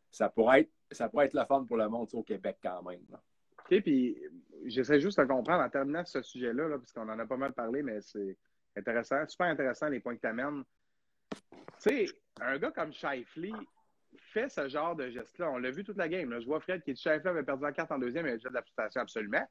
[0.10, 3.02] ça pourrait être, ça pourrait être le fun pour le monde au Québec quand même.
[3.10, 3.22] là.
[3.80, 4.18] Puis
[4.66, 7.54] j'essaie juste de comprendre en terminant ce sujet-là, là, parce qu'on en a pas mal
[7.54, 8.38] parlé, mais c'est
[8.76, 10.64] intéressant, super intéressant les points que tu amènes.
[11.32, 11.38] Tu
[11.78, 12.06] sais,
[12.42, 13.54] un gars comme Shifley
[14.18, 15.52] fait ce genre de geste-là.
[15.52, 16.30] On l'a vu toute la game.
[16.32, 16.40] Là.
[16.40, 18.50] Je vois Fred qui est Shifley avait perdu la carte en deuxième, il avait déjà
[18.50, 19.48] de la frustration absolument.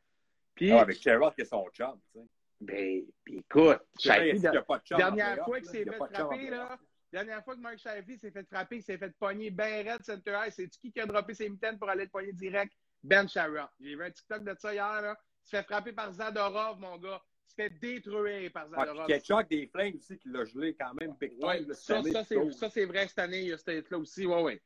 [0.54, 2.26] Puis, Ah, avec Sherrod qui est son chum, tu sais.
[2.60, 5.60] ben, puis écoute, Shifley, a de dernière fois là.
[5.60, 6.78] qu'il Il s'est a fait frapper, là,
[7.12, 10.38] dernière fois que Mark Shifley s'est fait frapper, il s'est fait pogner ben raide center
[10.46, 10.54] ice.
[10.54, 12.72] C'est qui qui a droppé ses mitaines pour aller le pogner direct?
[13.02, 13.68] Ben Sharrod.
[13.80, 15.16] J'ai vu un TikTok de ça hier, là.
[15.44, 17.22] Il se fait frapper par Zadorov, mon gars.
[17.50, 19.06] Il se fait détruire par Zadorov.
[19.06, 21.48] puis Ketchuk des Flames aussi qui l'a gelé quand même big time.
[21.48, 22.52] Ouais, cette ça, ça, c'est, tout.
[22.52, 24.24] ça, c'est vrai cette année, il y a cette là aussi.
[24.24, 24.62] Ouais, ouais.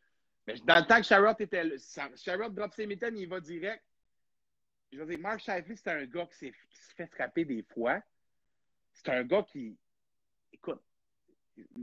[0.47, 1.77] Mais dans le temps que Sharrod était là,
[2.17, 3.83] Sharrod drop ses mitaines, il va direct.
[4.93, 8.03] Je veux dire, Mark Shifley, c'est un gars qui se fait frapper des fois.
[8.93, 9.77] C'est un gars qui.
[10.53, 10.83] Écoute,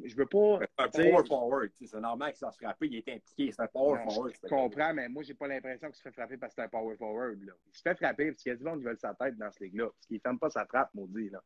[0.03, 0.59] je veux pas.
[0.91, 1.69] C'est un power forward.
[1.75, 2.87] C'est normal qu'il s'en se frapper.
[2.87, 3.51] Il était impliqué.
[3.51, 4.33] C'est un power non, forward.
[4.43, 6.69] je comprends, mais moi, j'ai pas l'impression qu'il se fait frapper parce que c'est un
[6.69, 7.41] power forward.
[7.43, 7.53] Là.
[7.67, 9.51] Il se fait frapper parce qu'il y a du monde qui veut sa tête dans
[9.51, 9.85] ce ligue-là.
[9.85, 11.29] Parce qu'il ferme pas sa trappe, maudit.
[11.29, 11.41] Là.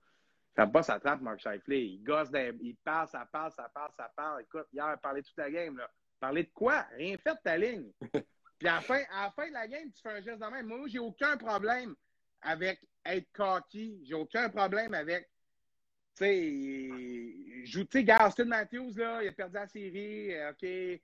[0.52, 1.86] Il ferme pas sa trappe, Mark Shifley.
[1.86, 4.42] Il gosse, des- il passe, ça passe, ça passe, ça passe.
[4.42, 5.78] Écoute, hier, il parlait toute la game.
[5.78, 5.90] Là.
[6.20, 6.86] Parler de quoi?
[6.96, 7.92] Rien fait de ta ligne.
[8.58, 10.46] Puis à la, fin, à la fin de la game, tu fais un geste de
[10.50, 10.66] même.
[10.66, 11.94] Moi, j'ai aucun problème
[12.42, 14.02] avec être cocky.
[14.06, 15.30] J'ai aucun problème avec.
[16.18, 20.34] Tu sais, joue, tu sais, Austin Matthews, là, il a perdu la série.
[20.34, 21.02] euh, OK.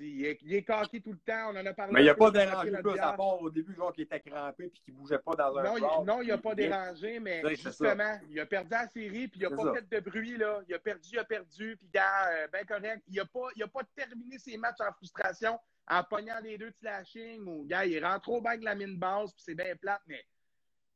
[0.00, 1.50] Il est, il est cocky tout le temps.
[1.50, 1.92] On en a parlé.
[1.92, 4.02] Mais il n'y un a peu pas dérangé plus à part au début, genre qui
[4.02, 6.54] était crampé puis qui ne bougeait pas dans un Non, il, non, il n'a pas
[6.54, 9.74] dérangé, mais justement, il a perdu la série, puis il n'a pas ça.
[9.74, 10.60] fait de bruit, là.
[10.68, 13.02] Il a perdu, il a perdu, puis gars, euh, ben correct.
[13.08, 16.70] Il n'a pas, il a pas terminé ses matchs en frustration en pognant les deux
[16.70, 19.74] de slashing, ou gars, il rentre trop bien avec la mine basse, puis c'est bien
[19.74, 20.24] plate, mais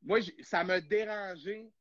[0.02, 1.72] moi, ça m'a dérangé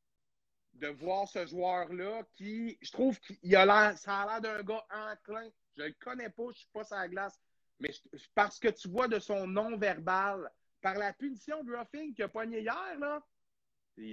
[0.74, 4.86] de voir ce joueur-là qui, je trouve qu'il a l'air, ça a l'air d'un gars
[4.90, 5.50] enclin.
[5.78, 7.40] Je le connais pas, je suis pas sur la glace,
[7.80, 10.50] mais je- parce que tu vois de son non-verbal,
[10.82, 13.24] par la punition de roughing qu'il a pogné hier, là,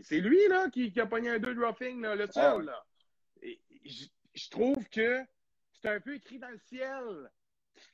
[0.02, 2.72] c'est lui, là, qui, qui a pogné un 2 de roughing, là, le seul, Ah
[2.72, 2.86] là.
[3.42, 5.24] Et je, je trouve que
[5.80, 7.30] c'est un peu écrit dans le ciel.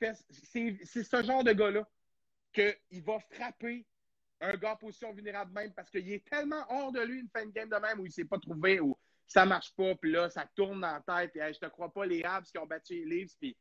[0.00, 1.86] c'est ce genre de gars-là
[2.52, 3.86] qu'il va frapper
[4.44, 7.44] un gars en position vulnérable même parce qu'il est tellement hors de lui une fin
[7.46, 10.28] de game de même où il s'est pas trouvé, où ça marche pas, puis là,
[10.30, 12.66] ça tourne dans la tête, puis hey, je te crois pas, les Habs qui ont
[12.66, 13.56] battu les Leafs, puis,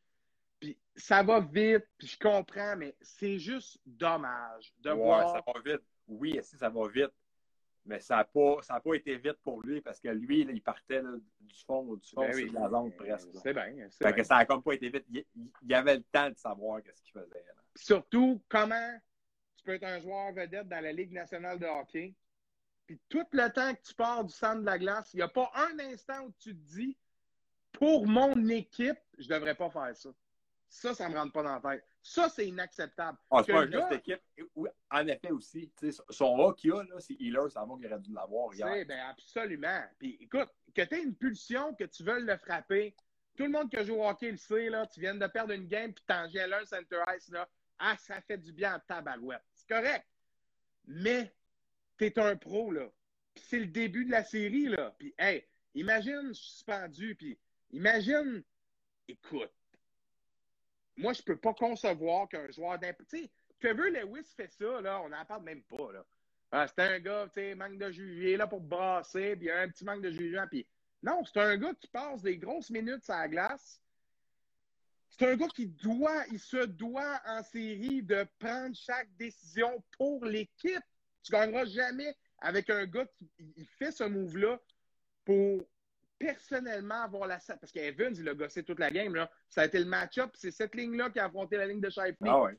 [0.59, 5.29] puis ça va vite, puis je comprends, mais c'est juste dommage de Ouais, voir.
[5.31, 5.83] ça va vite.
[6.07, 7.11] Oui, si ça va vite.
[7.85, 10.53] Mais ça n'a pas, ça a pas été vite pour lui parce que lui, là,
[10.53, 11.11] il partait là,
[11.41, 12.49] du fond, du fond Ben oui.
[12.53, 13.27] la zone presque.
[13.43, 14.13] C'est bien, c'est Fait bien.
[14.13, 15.03] que ça n'a comme pas été vite.
[15.09, 15.25] Il,
[15.63, 17.43] il- avait le temps de savoir qu'est-ce qu'il faisait.
[17.45, 17.61] là.
[17.75, 18.99] Surtout, comment
[19.63, 22.13] tu peux être un joueur vedette dans la Ligue nationale de hockey,
[22.85, 25.29] puis tout le temps que tu pars du centre de la glace, il n'y a
[25.29, 26.97] pas un instant où tu te dis,
[27.71, 30.09] pour mon équipe, je ne devrais pas faire ça.
[30.67, 31.85] Ça, ça ne me rentre pas dans la tête.
[32.01, 33.17] Ça, c'est inacceptable.
[33.31, 34.21] Ah, c'est pas un gars- équipe.
[34.55, 35.71] Oui, En effet aussi,
[36.09, 38.85] son A qu'il a, là, c'est Healer, ça va qu'il aurait dû l'avoir hier.
[38.85, 39.83] ben absolument.
[39.97, 42.95] Puis écoute, que tu aies une pulsion, que tu veuilles le frapper,
[43.37, 45.67] tout le monde qui joue au hockey le sait, là, tu viens de perdre une
[45.67, 47.47] game, puis t'en gèles un center ice, là,
[47.79, 49.43] ah, ça fait du bien en tabarouette.
[49.53, 50.05] C'est correct.
[50.85, 51.33] Mais
[51.97, 52.89] t'es un pro, là.
[53.33, 54.95] Puis c'est le début de la série, là.
[54.97, 57.37] Puis, hey, imagine, je suis suspendu, puis
[57.71, 58.43] imagine,
[59.07, 59.51] écoute,
[60.95, 62.97] moi, je peux pas concevoir qu'un joueur d'imp...
[63.09, 66.05] Tu sais, Trevor Lewis fait ça, là, on n'en parle même pas, là.
[66.51, 69.83] Ah, c'est un gars, tu sais, manque de est là pour brasser, puis un petit
[69.83, 70.67] manque de jugement, puis
[71.01, 73.81] non, c'est un gars qui passe des grosses minutes sur la glace.
[75.17, 80.25] C'est un gars qui doit, il se doit en série de prendre chaque décision pour
[80.25, 80.81] l'équipe.
[81.21, 84.59] Tu gagneras jamais avec un gars qui il fait ce move-là
[85.23, 85.63] pour
[86.17, 89.13] personnellement avoir la parce qu'Evans, il a gossé toute la game.
[89.13, 89.29] Là.
[89.49, 92.15] Ça a été le match-up, c'est cette ligne-là qui a affronté la ligne de Shifley.
[92.25, 92.57] Ah ouais.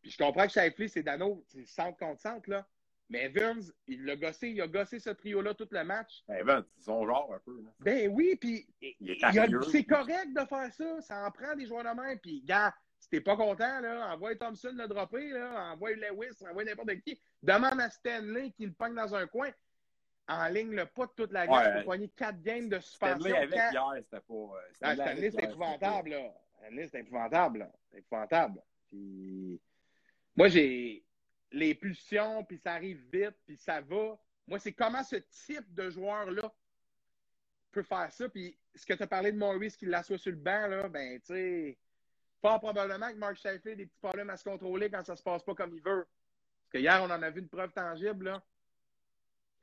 [0.00, 2.66] Puis je comprends que Shifley, c'est Dano, c'est centre contre centre, là.
[3.12, 6.24] Mais Evans, il l'a gossé, il a gossé ce trio-là tout le match.
[6.30, 7.60] Evan, c'est son genre un peu.
[7.62, 7.70] Là.
[7.80, 8.66] Ben oui, puis
[9.70, 11.00] c'est correct de faire ça.
[11.02, 12.18] Ça en prend des joueurs de même.
[12.20, 16.64] Puis, gars, si t'es pas content, là, envoie Thompson le dropper, là, envoie Lewis, envoie
[16.64, 17.20] n'importe qui.
[17.42, 19.50] Demande à Stanley qu'il le pogne dans un coin.
[20.28, 21.74] En ligne, le pas de toute la Ouais.
[21.74, 23.18] pour pogner quatre games de suspension.
[23.20, 24.34] Stanley avec quand- hier, c'était pas.
[24.34, 26.34] euh, ah, Stanley épouvantable, là.
[26.56, 27.72] Stanley, c'est épouvantable, là.
[27.90, 28.62] C'est épouvantable.
[28.88, 29.60] Puis...
[30.34, 31.04] Moi, j'ai
[31.52, 34.18] les pulsions, puis ça arrive vite, puis ça va.
[34.46, 36.52] Moi, c'est comment ce type de joueur-là
[37.70, 38.28] peut faire ça.
[38.28, 41.20] Puis ce que tu as parlé de Maurice qui l'assoit sur le banc, là, ben,
[41.20, 41.78] tu sais,
[42.40, 45.22] pas probablement que Mark Sheffield a des petits problèmes à se contrôler quand ça se
[45.22, 46.06] passe pas comme il veut.
[46.64, 48.42] Parce que hier, on en a vu une preuve tangible, là.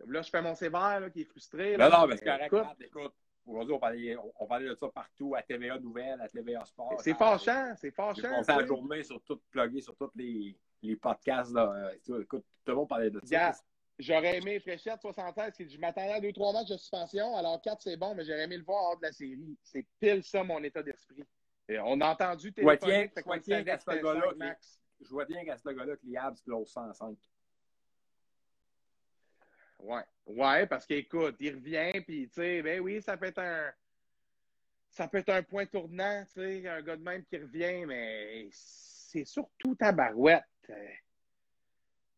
[0.08, 1.74] Là, je fais mon sévère, là, qui est frustré.
[1.74, 2.00] Non, Là.
[2.00, 2.54] non, mais c'est correct.
[2.54, 3.14] Écoute, écoute,
[3.46, 7.02] aujourd'hui, on parlait, on, parlait de ça partout, à TVA Nouvelles, à TVA Sport.
[7.02, 8.42] C'est fâchant, c'est fâchant.
[8.48, 11.54] On la journée sur tout, plugué sur tous les, les podcasts.
[11.54, 11.92] Là.
[12.22, 13.54] Écoute, tout le monde parlait de ça.
[13.98, 15.70] J'aurais aimé Fréchette 76.
[15.70, 17.36] Je m'attendais à 2-3 matchs de suspension.
[17.36, 19.58] Alors 4, c'est bon, mais j'aurais aimé le voir hors de la série.
[19.62, 21.26] C'est pile ça mon état d'esprit.
[21.70, 23.08] On a entendu tes Je vois bien
[23.64, 24.56] qu'à ce gars-là,
[25.02, 27.18] je vois bien qu'à ce gars-là que les Habs close 105.
[29.80, 30.04] Ouais.
[30.26, 33.72] Ouais, parce qu'écoute, il revient, puis tu sais, ben oui, ça peut être un.
[34.90, 38.50] Ça peut être un point tournant, tu sais, un gars de même qui revient, mais
[38.52, 40.44] c'est surtout ta barouette.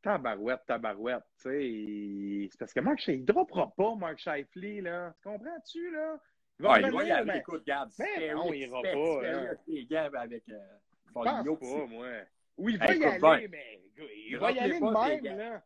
[0.02, 2.48] Tabarouette, tabarouette, tu sais.
[2.52, 5.14] C'est parce que Mark Shifley, il ne droppera pas, Mark Shifley, là.
[5.22, 6.20] Tu comprends-tu, là?
[6.60, 7.38] Il va, il va y aller, mais...
[7.40, 7.92] écoute, regarde.
[8.00, 8.90] Mais non, il ira pas.
[9.90, 10.60] Gars avec euh,
[11.14, 12.08] pas, moi.
[12.58, 13.82] Oui, il va y aller, mais
[14.28, 15.64] il va y aller de même, là.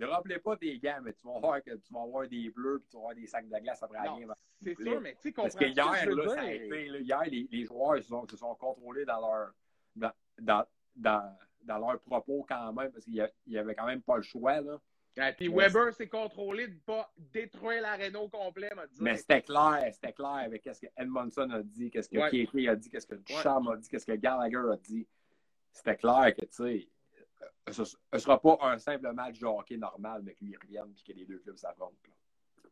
[0.00, 2.78] Ne rappelez pas tes gars, mais tu vas voir que tu vas avoir des bleus
[2.78, 4.34] puis tu vas avoir des sacs de glace après la game.
[4.62, 7.48] C'est sûr, mais tu sais, Parce que hier, là, ça a été, là, hier les,
[7.50, 9.52] les, joueurs se sont, se sont contrôlés dans leur,
[9.94, 10.64] dans, dans,
[10.96, 14.60] dans, dans leurs propos quand même, parce qu'il n'y avait quand même pas le choix.
[14.60, 14.80] Là.
[15.16, 18.98] Et puis Weber s'est contrôlé de ne pas détruire l'aréna au complet, m'a dit.
[19.00, 22.68] Mais c'était clair, c'était clair avec ce que Edmondson a dit, qu'est-ce que ouais.
[22.68, 25.06] a dit, qu'est-ce que Charm a dit, qu'est-ce que Gallagher a dit.
[25.70, 26.88] C'était clair que, tu sais,
[27.70, 31.16] ce ne sera pas un simple match de hockey normal, mais qu'ils reviennent et que
[31.16, 31.96] les deux clubs s'affrontent.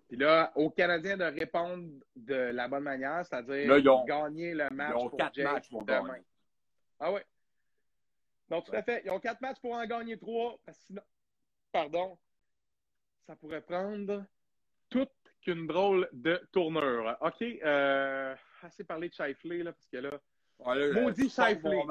[0.09, 4.95] Puis là, aux Canadiens de répondre de la bonne manière, c'est-à-dire gagner le match.
[4.97, 6.09] Ils ont quatre matchs pour demain.
[6.09, 6.25] Gagner.
[6.99, 7.21] Ah oui.
[8.51, 9.03] Donc, tout à fait.
[9.05, 10.59] Ils ont quatre matchs pour en gagner trois.
[10.73, 11.03] sinon,
[11.73, 12.19] pardon,
[13.27, 14.25] ça pourrait prendre
[14.91, 17.17] toute qu'une drôle de tournure.
[17.21, 17.43] OK.
[17.43, 20.21] Euh, assez parlé de Shifley, là, parce que là.
[21.01, 21.85] maudit Shifley.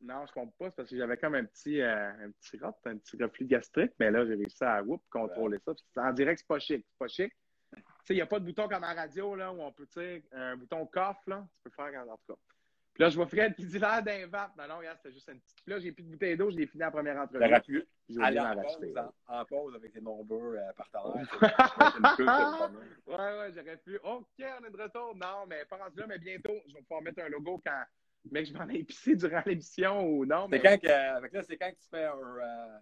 [0.00, 2.58] Non, je ne comprends pas, c'est parce que j'avais comme un petit, euh, un petit
[2.58, 5.72] rot, un petit reflux gastrique, mais là, j'ai réussi à whoop, contrôler ça.
[5.96, 6.84] en direct, c'est pas chic.
[6.86, 7.32] C'est pas chic.
[7.72, 9.72] Tu sais, il n'y a pas de bouton comme à la radio, là, où on
[9.72, 12.53] peut, tu sais, un bouton coffre, là, tu peux faire en tout cas.
[12.94, 14.52] Puis là, je vois Fred qui dit l'air d'un vape.
[14.56, 15.66] Non, non, regarde, c'était juste une petite.
[15.66, 17.40] Là, j'ai plus de bouteille d'eau, je l'ai fini en première entrevue.
[17.42, 17.84] J'aurais pu
[18.22, 18.94] aller en pause,
[19.26, 21.26] en, en, pause avec tes nombreux euh, partenaires.
[23.08, 23.96] ouais, ouais, j'aurais pu.
[23.96, 25.16] OK, on est de retour.
[25.16, 27.82] Non, mais pas rendu là, mais bientôt, je vais pouvoir mettre un logo quand.
[28.30, 30.46] Mais je m'en ai épicé durant l'émission ou non.
[30.48, 32.78] C'est quand, que, avec là, c'est quand tu fais un, euh,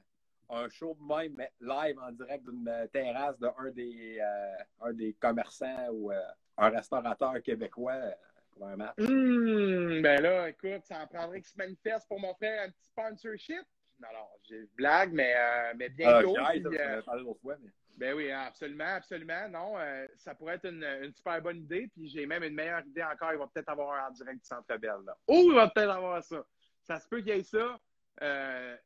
[0.51, 5.89] un show même live en direct d'une euh, terrasse d'un des, euh, un des commerçants
[5.91, 6.13] ou
[6.59, 8.15] un restaurateur québécois
[8.55, 8.97] pour un match?
[8.99, 13.63] Mmh, ben là, écoute, ça en prendrait qu'il se manifeste pour m'offrir un petit sponsorship.
[14.01, 16.35] Non, non, j'ai blague, mais, euh, mais bientôt.
[16.39, 17.71] Ah, puis, euh, fois, mais...
[17.97, 19.49] Ben oui, absolument, absolument.
[19.49, 21.89] Non, euh, ça pourrait être une, une, super bonne idée.
[21.95, 23.33] Puis j'ai même une meilleure idée encore.
[23.33, 25.05] Il va peut-être avoir un en direct du Centre Belle.
[25.05, 25.17] Là.
[25.27, 26.45] Oh, il va peut-être avoir ça.
[26.83, 27.79] Ça se peut qu'il y ait ça.
[28.23, 28.77] Euh,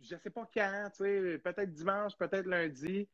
[0.00, 3.08] je ne sais pas quand, tu sais, peut-être dimanche, peut-être lundi.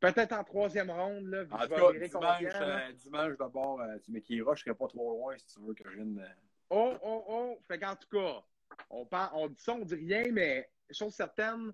[0.00, 1.26] Peut-être en troisième ronde.
[1.28, 4.88] Là, en tout cas, dimanche, euh, dimanche d'abord, euh, tu m'écriras, je ne serai pas
[4.88, 6.18] trop loin si tu veux que je vienne.
[6.22, 6.34] Euh.
[6.70, 7.58] Oh, oh, oh.
[7.66, 8.42] Fait qu'en tout cas,
[8.90, 11.72] on, parle, on dit ça, on dit rien, mais chose certaine,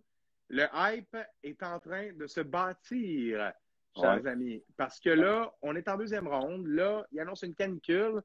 [0.48, 3.52] le hype est en train de se bâtir,
[3.96, 4.62] chers amis.
[4.76, 6.66] Parce que là, on est en deuxième ronde.
[6.66, 8.22] Là, il annonce une canicule.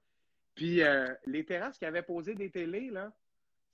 [0.53, 0.81] Puis
[1.25, 3.11] les terrasses qui avaient posé des télés, là,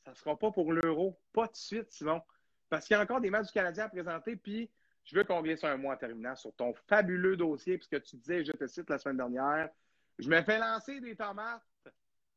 [0.06, 1.20] ça ne sera pas pour l'euro.
[1.32, 2.22] Pas de suite, sinon.
[2.70, 4.36] Parce qu'il y a encore des matchs du Canadien à présenter.
[4.36, 4.70] Puis
[5.06, 8.16] je veux qu'on vienne sur un mois en terminant sur ton fabuleux dossier, puisque tu
[8.18, 9.70] disais, je te cite la semaine dernière,
[10.20, 11.62] je me fais lancer des tomates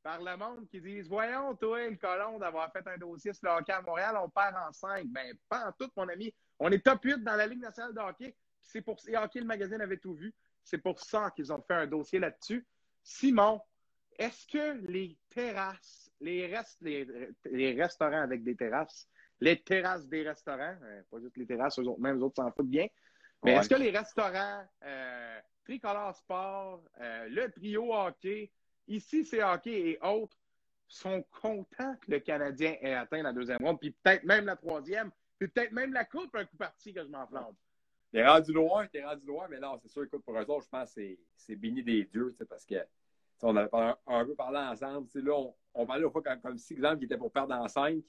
[0.03, 3.59] par le monde qui disent Voyons, toi, le colon, d'avoir fait un dossier sur le
[3.59, 5.07] hockey à Montréal, on perd en 5.
[5.07, 6.33] Ben, pas en tout, mon ami.
[6.59, 8.37] On est top 8 dans la Ligue nationale de hockey.
[8.63, 10.33] C'est pour et Hockey, le magazine avait tout vu.
[10.63, 12.67] C'est pour ça qu'ils ont fait un dossier là-dessus.
[13.03, 13.61] Simon,
[14.19, 19.09] est-ce que les terrasses, les, rest, les restaurants avec des terrasses,
[19.41, 22.51] les terrasses des restaurants, euh, pas juste les terrasses, eux autres, même eux autres s'en
[22.51, 22.87] foutent bien.
[23.45, 28.51] Mais est-ce que les restaurants, euh, Tricolore Sport, euh, le trio hockey,
[28.89, 30.37] ici c'est hockey et autres,
[30.89, 35.11] sont contents que le Canadien ait atteint la deuxième ronde, puis peut-être même la troisième,
[35.39, 37.55] puis peut-être même la coupe, un coup parti que je m'enflamme.
[38.13, 40.69] T'es rendu loin, t'es rendu loin, mais non, c'est sûr, écoute, pour eux autres, je
[40.69, 41.01] pense que
[41.37, 42.77] c'est béni des dieux, parce que
[43.43, 43.69] on avait
[44.07, 45.09] un, peu parlé ensemble.
[45.15, 47.69] Là, on, on parlait au fois comme, comme si, exemple, qui était pour perdre en
[47.69, 48.03] cinq.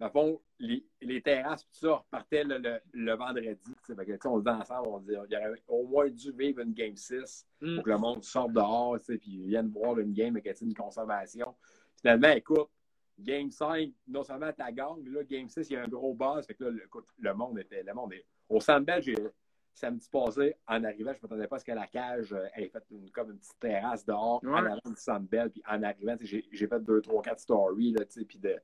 [0.00, 3.74] Dans le fond, les, les terrasses, tout ça, repartaient le, le, le vendredi.
[3.86, 6.72] que, on se dit ensemble, on dit il y aurait au moins dû vivre une
[6.72, 7.74] Game 6 mm.
[7.74, 11.54] pour que le monde sorte dehors, puis vienne voir une game avec une consommation.
[12.00, 12.70] Finalement, écoute,
[13.18, 16.46] Game 5, non seulement ta gang, là, Game 6, il y a un gros buzz.
[16.46, 17.82] Fait que là, le, écoute, le monde était.
[17.82, 18.24] Le monde est...
[18.48, 19.14] Au Sandbell, j'ai
[19.74, 22.68] samedi passé, en arrivant, je ne m'attendais pas à ce que la cage euh, ait
[22.68, 25.50] fait une, comme une petite terrasse dehors en avant du Sandbell.
[25.50, 28.56] Puis en arrivant, j'ai fait deux, trois, quatre stories, là, puis de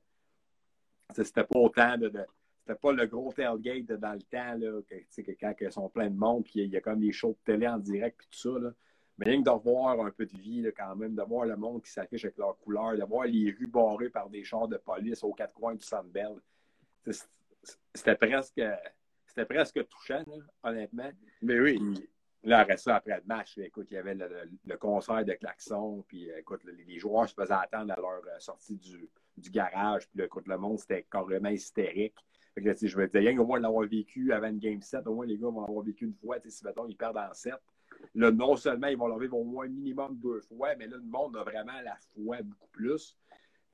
[1.15, 2.11] c'était pas autant de.
[2.59, 6.09] c'était pas le gros tailgate dans le temps, là, que, que quand ils sont pleins
[6.09, 8.53] de monde, puis il y a comme des shows de télé en direct, puis tout
[8.53, 8.59] ça.
[8.59, 8.71] Là.
[9.17, 11.55] Mais rien que de voir un peu de vie, là, quand même, de voir le
[11.55, 14.77] monde qui s'affiche avec leurs couleurs, de voir les rues barrées par des chars de
[14.77, 16.35] police aux quatre coins du Sandbell.
[17.93, 18.61] C'était presque,
[19.25, 21.09] c'était presque touchant, là, honnêtement.
[21.41, 21.77] Mais oui.
[21.79, 22.09] Puis,
[22.43, 25.33] là, après ça, après le match, écoute, il y avait le, le- le concert de
[25.33, 29.09] klaxon, puis euh, écoute, les, les joueurs se faisaient attendre à leur euh, sortie du,
[29.37, 32.15] du garage, puis là, écoute, le monde, c'était carrément hystérique.
[32.55, 35.13] Fait que, je me disais, rien qu'au moins l'avoir vécu avant une game 7, au
[35.13, 37.53] moins les gars vont l'avoir vécu une fois, si mettons, ils perdent en 7.
[38.15, 41.03] Là, non seulement ils vont leur vivre au moins minimum deux fois, mais là, le
[41.03, 43.15] monde a vraiment la foi beaucoup plus.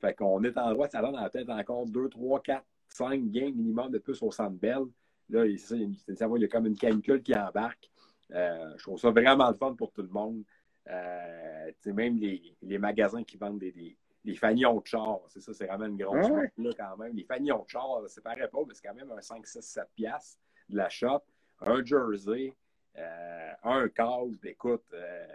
[0.01, 3.53] Fait qu'on est en droit de s'attendre à peut-être encore 2, 3, 4, 5 games
[3.53, 4.84] minimum de plus au Centre Bell.
[5.30, 7.89] Là, c'est ça, il y a comme une canicule qui embarque.
[8.32, 10.43] Euh, je trouve ça vraiment le fun pour tout le monde.
[10.89, 15.65] Euh, même les, les magasins qui vendent des, des fanions de char, c'est ça, c'est
[15.65, 16.51] vraiment une grosse ouais?
[16.57, 17.15] là, quand même.
[17.15, 19.88] Les fanions de char, ça paraît pas, mais c'est quand même un 5, 6, 7
[19.95, 21.21] piastres de la shop.
[21.61, 22.53] Un jersey,
[22.97, 25.28] euh, un casque, écoute, euh,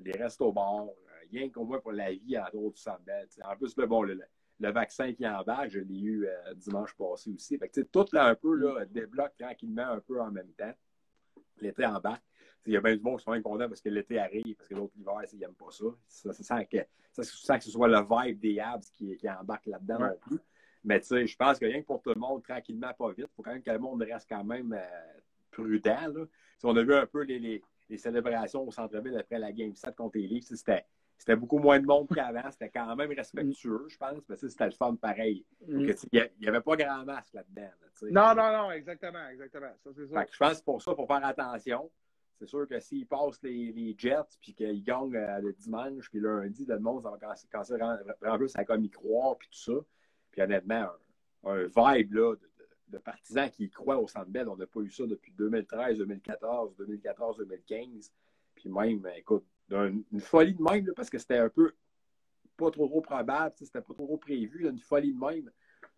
[0.00, 0.92] les restos bars, euh,
[1.30, 3.42] rien qu'au moins pour la vie en dehors du sais.
[3.44, 4.20] En plus, le, bon, le,
[4.58, 7.58] le- vaccin qui embarque, je l'ai eu euh, dimanche passé aussi.
[7.58, 10.72] Fait que, tout là, un peu là, débloque tranquillement un peu en même temps.
[11.60, 12.22] L'été embarque.
[12.66, 14.74] Il y a bien du monde qui sont incontents parce que l'été arrive, parce que
[14.74, 14.92] l'autre
[15.24, 15.84] sais, ils n'aiment pas ça.
[16.06, 16.78] Ça, ça sent que,
[17.12, 20.08] ça, ça sent que ce soit le vibe des abs qui, qui embarque là-dedans Ouais.
[20.10, 20.38] non plus.
[20.84, 23.26] Mais tu sais, je pense que rien que pour tout le monde, tranquillement, pas vite,
[23.30, 26.08] il faut quand même que le monde reste quand même euh, prudent.
[26.14, 26.24] Là.
[26.58, 29.74] Si on a vu un peu les, les, les célébrations au centre-ville après la Game
[29.74, 30.86] 7 contre les Leafs, c'était,
[31.18, 32.50] c'était beaucoup moins de monde qu'avant.
[32.50, 35.44] C'était quand même respectueux, je pense, mais c'était le fun pareil.
[35.66, 35.90] Mm.
[36.12, 37.62] Il n'y avait pas grand masque là-dedans.
[37.62, 38.34] là.
[38.34, 39.72] Non, non, non, exactement, exactement.
[39.84, 40.24] Ça, c'est ça.
[40.32, 41.90] Je pense que pour ça, il faut faire attention.
[42.40, 46.64] C'est sûr que s'ils passent les, Jets puis qu'ils gagnent euh, le dimanche puis lundi,
[46.64, 49.84] le monde ça va commencer à plus à comme y croire puis tout ça.
[50.30, 50.88] Puis honnêtement,
[51.44, 51.64] un, un
[51.96, 52.34] vibe là,
[52.88, 55.98] de, partisans qui y croient au Centre Bell, on n'a pas eu ça depuis 2013,
[55.98, 58.10] 2014, 2014, 2015.
[58.54, 61.74] Puis même, ben, écoute, une folie de même, parce que c'était un peu
[62.56, 65.50] pas trop, trop probable, c'était pas trop, trop prévu, une folie de même.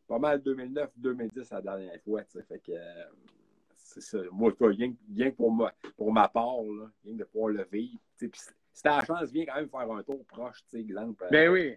[0.09, 2.25] Pas mal 2009-2010 la dernière fois.
[2.25, 3.05] Fait que euh,
[4.01, 4.19] ça.
[4.31, 7.51] Moi, rien, que- rien que pour ma, pour ma part, là, rien que de pouvoir
[7.53, 7.99] le vivre.
[8.17, 8.31] Puis
[8.73, 11.25] si t'as la chance, viens quand même faire un tour proche, tu sais, exemple.
[11.31, 11.77] Ben oui.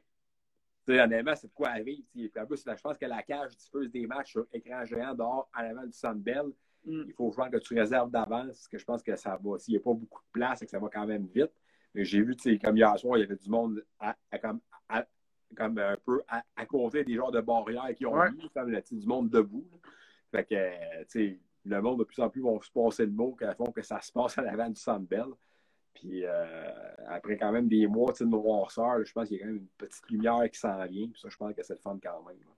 [0.88, 2.04] Tu sais, honnêtement, c'est de quoi à vivre.
[2.14, 5.50] Puis en plus, je pense que la cage diffuse des matchs sur écran géant dehors
[5.56, 6.46] en avant du Centre Bell.
[6.86, 7.04] Mm.
[7.08, 9.58] Il faut voir que tu réserves d'avance, parce que je pense que ça va.
[9.58, 11.52] S'il n'y a pas beaucoup de place, c'est que ça va quand même vite.
[11.96, 14.38] Mais j'ai vu, tu sais, comme hier soir, il y avait du monde à- à-
[14.38, 14.60] comme,
[14.90, 15.08] à-
[15.58, 18.32] comme un peu à, côté des genres de barrières qui ont Ouais.
[18.32, 19.66] mis, comme du monde debout.
[19.72, 19.78] là.
[20.32, 23.12] Fait que, euh, tu sais, le monde de plus en plus vont se passer le
[23.12, 25.28] mot qu'à fond que ça se passe à l'avant du Centre Bell.
[25.94, 26.72] Puis euh,
[27.08, 29.68] après quand même des mois de noirceur, je pense qu'il y a quand même une
[29.78, 31.08] petite lumière qui s'en vient.
[31.08, 32.38] Puis ça, je pense que c'est le fun quand même.
[32.40, 32.52] là.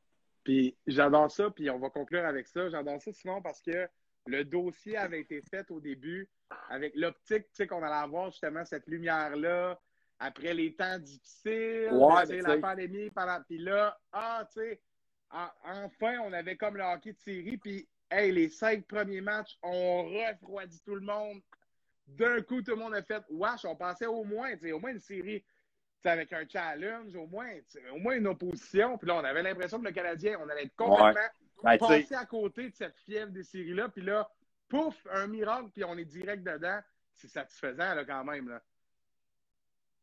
[0.43, 2.70] Puis j'adore ça, puis on va conclure avec ça.
[2.70, 3.88] J'adore ça, Simon, parce que
[4.26, 6.30] le dossier avait été fait au début
[6.70, 9.80] avec l'optique, tu sais, qu'on allait avoir justement cette lumière-là
[10.20, 13.39] après les temps difficiles, Ouais, tu sais, la pandémie, pendant...
[13.47, 14.82] puis là, ah, tu sais,
[15.30, 19.58] en- enfin, on avait comme le hockey de série, puis hey, les cinq premiers matchs
[19.64, 21.41] ont refroidi tout le monde.
[22.08, 24.80] D'un coup, tout le monde a fait Wesh, on pensait au moins, tu sais, au
[24.80, 25.43] moins une série
[26.05, 27.49] avec un challenge, au moins,
[27.91, 28.97] au moins une opposition.
[28.97, 31.14] Puis là, on avait l'impression que le Canadien, on allait être complètement
[31.64, 33.89] Ben, tu sais, passer à côté de cette fièvre des séries-là.
[33.89, 34.30] Puis là,
[34.70, 36.80] pouf, un miracle, puis on est direct dedans.
[37.14, 38.47] C'est satisfaisant, là, quand même.
[38.47, 38.62] Là.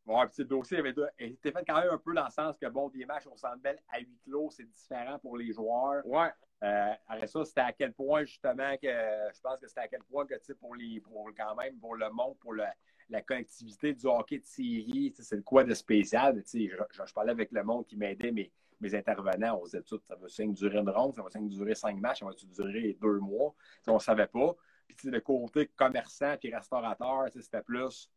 [0.05, 2.67] Ouais, puis le dossier avait été fait quand même un peu dans le sens que,
[2.67, 6.05] bon, des matchs au Centre Bell à huis clos, c'est différent pour les joueurs.
[6.05, 6.29] Ouais.
[6.65, 10.03] Euh, après ça, c'était à quel point, justement, que je pense que c'était à quel
[10.03, 13.93] point que, tu sais, pour les, pour quand même, pour le monde, pour la collectivité
[13.93, 16.41] du hockey de sais, c'est quoi de spécial.
[16.43, 18.51] Je, parlais avec le monde qui m'aidait, mes,
[18.95, 22.25] intervenants, on disait tout, ça va durer une ronde, ça va durer cinq matchs, ça
[22.25, 23.53] va durer deux mois.
[23.87, 24.55] On ne savait pas.
[24.87, 28.09] Puis, le côté commerçant puis restaurateur, c'était plus.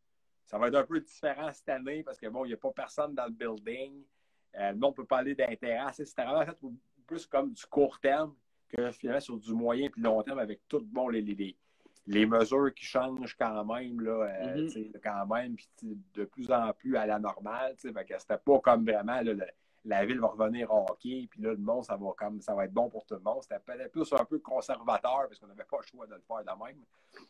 [0.45, 2.71] Ça va être un peu différent cette année parce que, bon, il n'y a pas
[2.71, 4.03] personne dans le building.
[4.57, 5.87] Euh, le monde peut parler d'intérêt.
[5.89, 6.59] Tu sais, C'était vraiment fait
[7.09, 8.35] plus comme du court terme
[8.69, 11.23] que finalement sur du moyen puis long terme avec tout bon, les,
[12.07, 14.11] les, mesures qui changent quand même, là,
[14.45, 14.93] euh, Mhm.
[15.03, 15.69] quand même, puis
[16.15, 17.75] de plus en plus à la normale.
[17.77, 19.47] fait que C'était pas comme vraiment là, le-
[19.85, 22.67] la ville va revenir au hockey, puis là, le monde, ça va comme ça va
[22.67, 23.43] être bon pour tout le monde.
[23.43, 26.45] C'était peut-être plus un peu conservateur parce qu'on n'avait pas le choix de le faire
[26.45, 26.83] de même.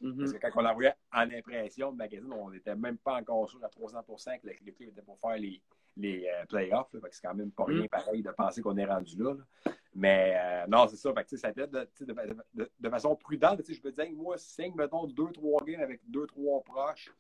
[0.03, 0.19] Mm-hmm.
[0.19, 3.49] Parce que quand on la voyait en impression de magazine, on n'était même pas encore
[3.49, 5.61] sûr à 300% que le l'équipe était pour faire les,
[5.99, 6.89] les euh, playoffs.
[7.11, 7.89] c'est quand même pas rien Mm.
[7.89, 9.35] pareil de penser qu'on est rendu là.
[9.35, 9.73] là.
[9.95, 11.13] Mais euh, non, c'est ça.
[11.13, 12.15] Fait que, ça fait de, de,
[12.55, 13.61] de- de façon prudente.
[13.67, 17.11] Je me disais, moi, 5, mettons, 2-3 games avec 2-3 proches,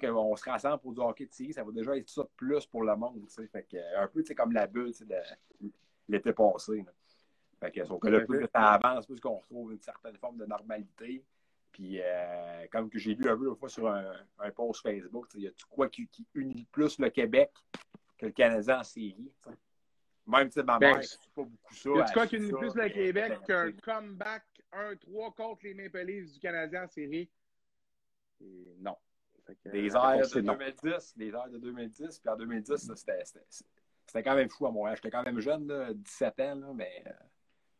[0.00, 2.64] qu'on se rassemble pour du hockey de série, ça va déjà être ça de plus
[2.66, 3.24] pour le monde.
[3.50, 5.16] Fait que, euh, un peu comme la bulle de
[6.08, 6.76] l'été passé.
[6.86, 6.92] là.
[7.58, 10.36] Fait que, sauf que là, plus que ça avance, plus qu'on retrouve une certaine forme
[10.36, 11.24] de normalité.
[11.72, 15.26] Puis, euh, comme que j'ai lu un peu une fois sur un, un post Facebook,
[15.34, 17.50] il y a tout quoi qui, qui, unit plus le Québec
[18.20, 19.32] que le Canada en série.
[19.40, 19.50] T'sais.
[20.26, 21.90] Même, sais, ma Ben, mère, c'est pas beaucoup ça.
[21.90, 26.02] Y a-tu quoi qui suit plus le Québec ben, qu'un comeback 1-3 contre les Maple
[26.04, 27.28] Leafs du Canadien en série?
[28.40, 28.96] Et non.
[29.64, 30.52] Que, Des airs de c'est non.
[30.52, 34.96] 2010, des airs de 2010, puis en 2010, ça, c'était- quand même fou à Montréal.
[34.96, 37.10] J'étais quand même jeune, là, 17 ans, là, mais euh,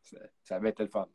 [0.01, 1.07] ça, ça avait été le fun.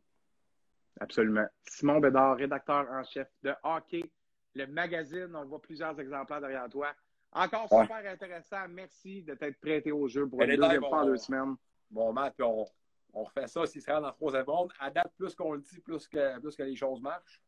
[0.99, 1.45] Absolument.
[1.67, 4.09] Simon Bédard, rédacteur en chef de Hockey,
[4.55, 5.35] le magazine.
[5.35, 6.95] On voit plusieurs exemplaires derrière toi.
[7.31, 7.83] Encore Ouais.
[7.83, 8.67] super intéressant.
[8.69, 11.55] Merci de t'être prêté au jeu pour une est deuxième fois en deux semaines.
[11.89, 12.65] Bon, Matt, puis on,
[13.13, 14.71] on refait ça s'il se rend dans le troisième monde.
[14.79, 17.41] À date, plus qu'on le dit, plus que, plus que les choses marchent.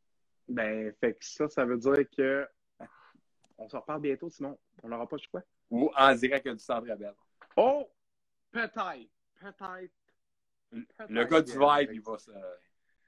[0.48, 2.48] Ben, fait que ça, ça veut dire que
[3.58, 5.44] on se reparle bientôt, sinon on n'aura pas le choix.
[5.70, 7.14] Ou en direct du centre Bell.
[7.56, 7.90] Oh!
[8.52, 9.10] Peut-être.
[9.40, 9.92] Peut-être.
[11.10, 12.32] Le gars du Vibe, il va se,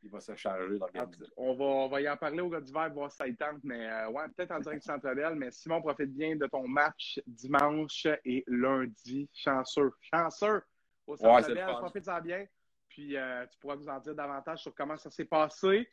[0.04, 1.26] il va se charger d'organiser.
[1.38, 3.36] On va, on va y en parler au gars du Vibe, voir si ça y
[3.36, 5.36] tente, mais euh, ouais, peut-être en direct du Centre Bell.
[5.36, 9.30] Mais Simon, profite bien de ton match dimanche et lundi.
[9.34, 9.92] Chanceux.
[10.14, 10.64] Chanceux
[11.06, 11.76] au Ouais, Centre fun.
[11.76, 12.46] Profite-en bien.
[12.88, 15.88] Puis euh, tu pourras nous en dire davantage sur comment ça s'est passé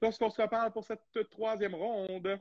[0.00, 2.40] lorsqu'on se reparle pour cette troisième ronde.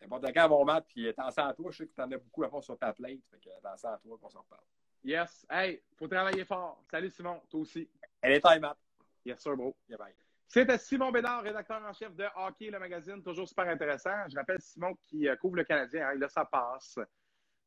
[0.00, 2.42] N'importe quand, mon Matt, puis attention à toi, je sais que tu en as beaucoup
[2.44, 3.20] à faire sur ta plate.
[3.30, 4.64] Fait que attention à toi qu'on s'en reparle.
[5.04, 5.46] Yes.
[5.48, 6.82] Hey, faut travailler fort.
[6.90, 7.88] Salut Simon, toi aussi.
[8.20, 8.76] Elle est time, Matt.
[9.24, 9.76] Yes, sir, bro.
[9.88, 10.25] Yeah, bye.
[10.48, 14.28] C'était Simon Bédard, rédacteur en chef de Hockey, le magazine, toujours super intéressant.
[14.30, 16.98] Je rappelle Simon qui euh, couvre le Canadien, hein, il a sa passe.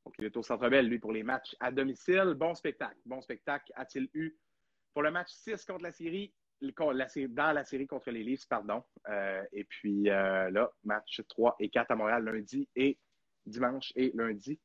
[0.06, 2.34] Donc, il est au Centre Bell, lui, pour les matchs à domicile.
[2.38, 2.98] Bon spectacle.
[3.06, 4.38] Bon spectacle a-t-il eu
[4.94, 8.84] pour le match 6 contre la série- dans la série contre les Leafs, pardon.
[9.10, 12.98] Euh, et puis euh, là, match 3 et 4 à Montréal lundi et
[13.46, 14.60] dimanche et lundi.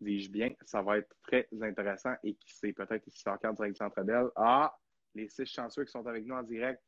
[0.00, 3.76] Dis-je bien, ça va être très intéressant et qui sait, peut-être ici encore en direct
[3.78, 4.26] Centre Bell.
[4.36, 4.76] Ah,
[5.14, 6.82] les six chanceux qui sont avec nous en direct.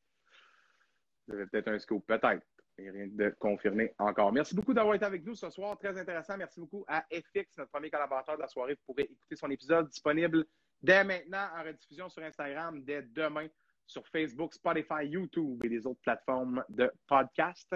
[1.29, 2.43] Vous avez peut-être un scoop, peut-être.
[2.79, 4.33] Et rien de confirmé encore.
[4.33, 5.77] Merci beaucoup d'avoir été avec nous ce soir.
[5.79, 6.37] Très intéressant.
[6.37, 8.75] Merci beaucoup à FX, notre premier collaborateur de la soirée.
[8.75, 10.45] Vous pourrez écouter son épisode disponible
[10.81, 13.49] dès maintenant en rediffusion sur Instagram, dès demain
[13.85, 17.75] sur Facebook, Spotify, YouTube et les autres plateformes de podcast.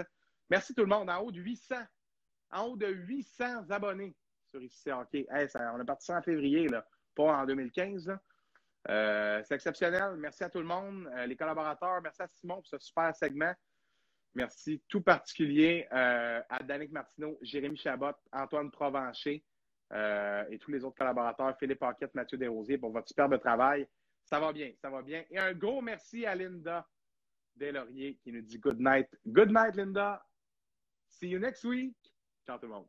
[0.49, 1.09] Merci tout le monde.
[1.09, 1.75] En haut de 800,
[2.51, 4.15] en haut de 800 abonnés
[4.49, 5.27] sur ICC Hockey.
[5.29, 6.85] On est parti ça en février, là,
[7.15, 8.07] pas en 2015.
[8.07, 8.21] là.
[8.89, 10.15] Euh, c'est exceptionnel.
[10.17, 12.01] Merci à tout le monde, euh, les collaborateurs.
[12.01, 13.53] Merci à Simon pour ce super segment.
[14.35, 19.43] Merci tout particulier euh, à Danick Martineau, Jérémy Chabot, Antoine Provencher
[20.49, 23.87] et tous les autres collaborateurs, Philippe Paquette, Mathieu Desrosiers, pour votre superbe travail.
[24.25, 25.23] Ça va bien, ça va bien.
[25.29, 26.87] Et un gros merci à Linda
[27.55, 29.07] Deslauriers qui nous dit good night.
[29.27, 30.25] Good night, Linda.
[31.09, 31.95] See you next week.
[32.43, 32.87] Ciao tout le monde.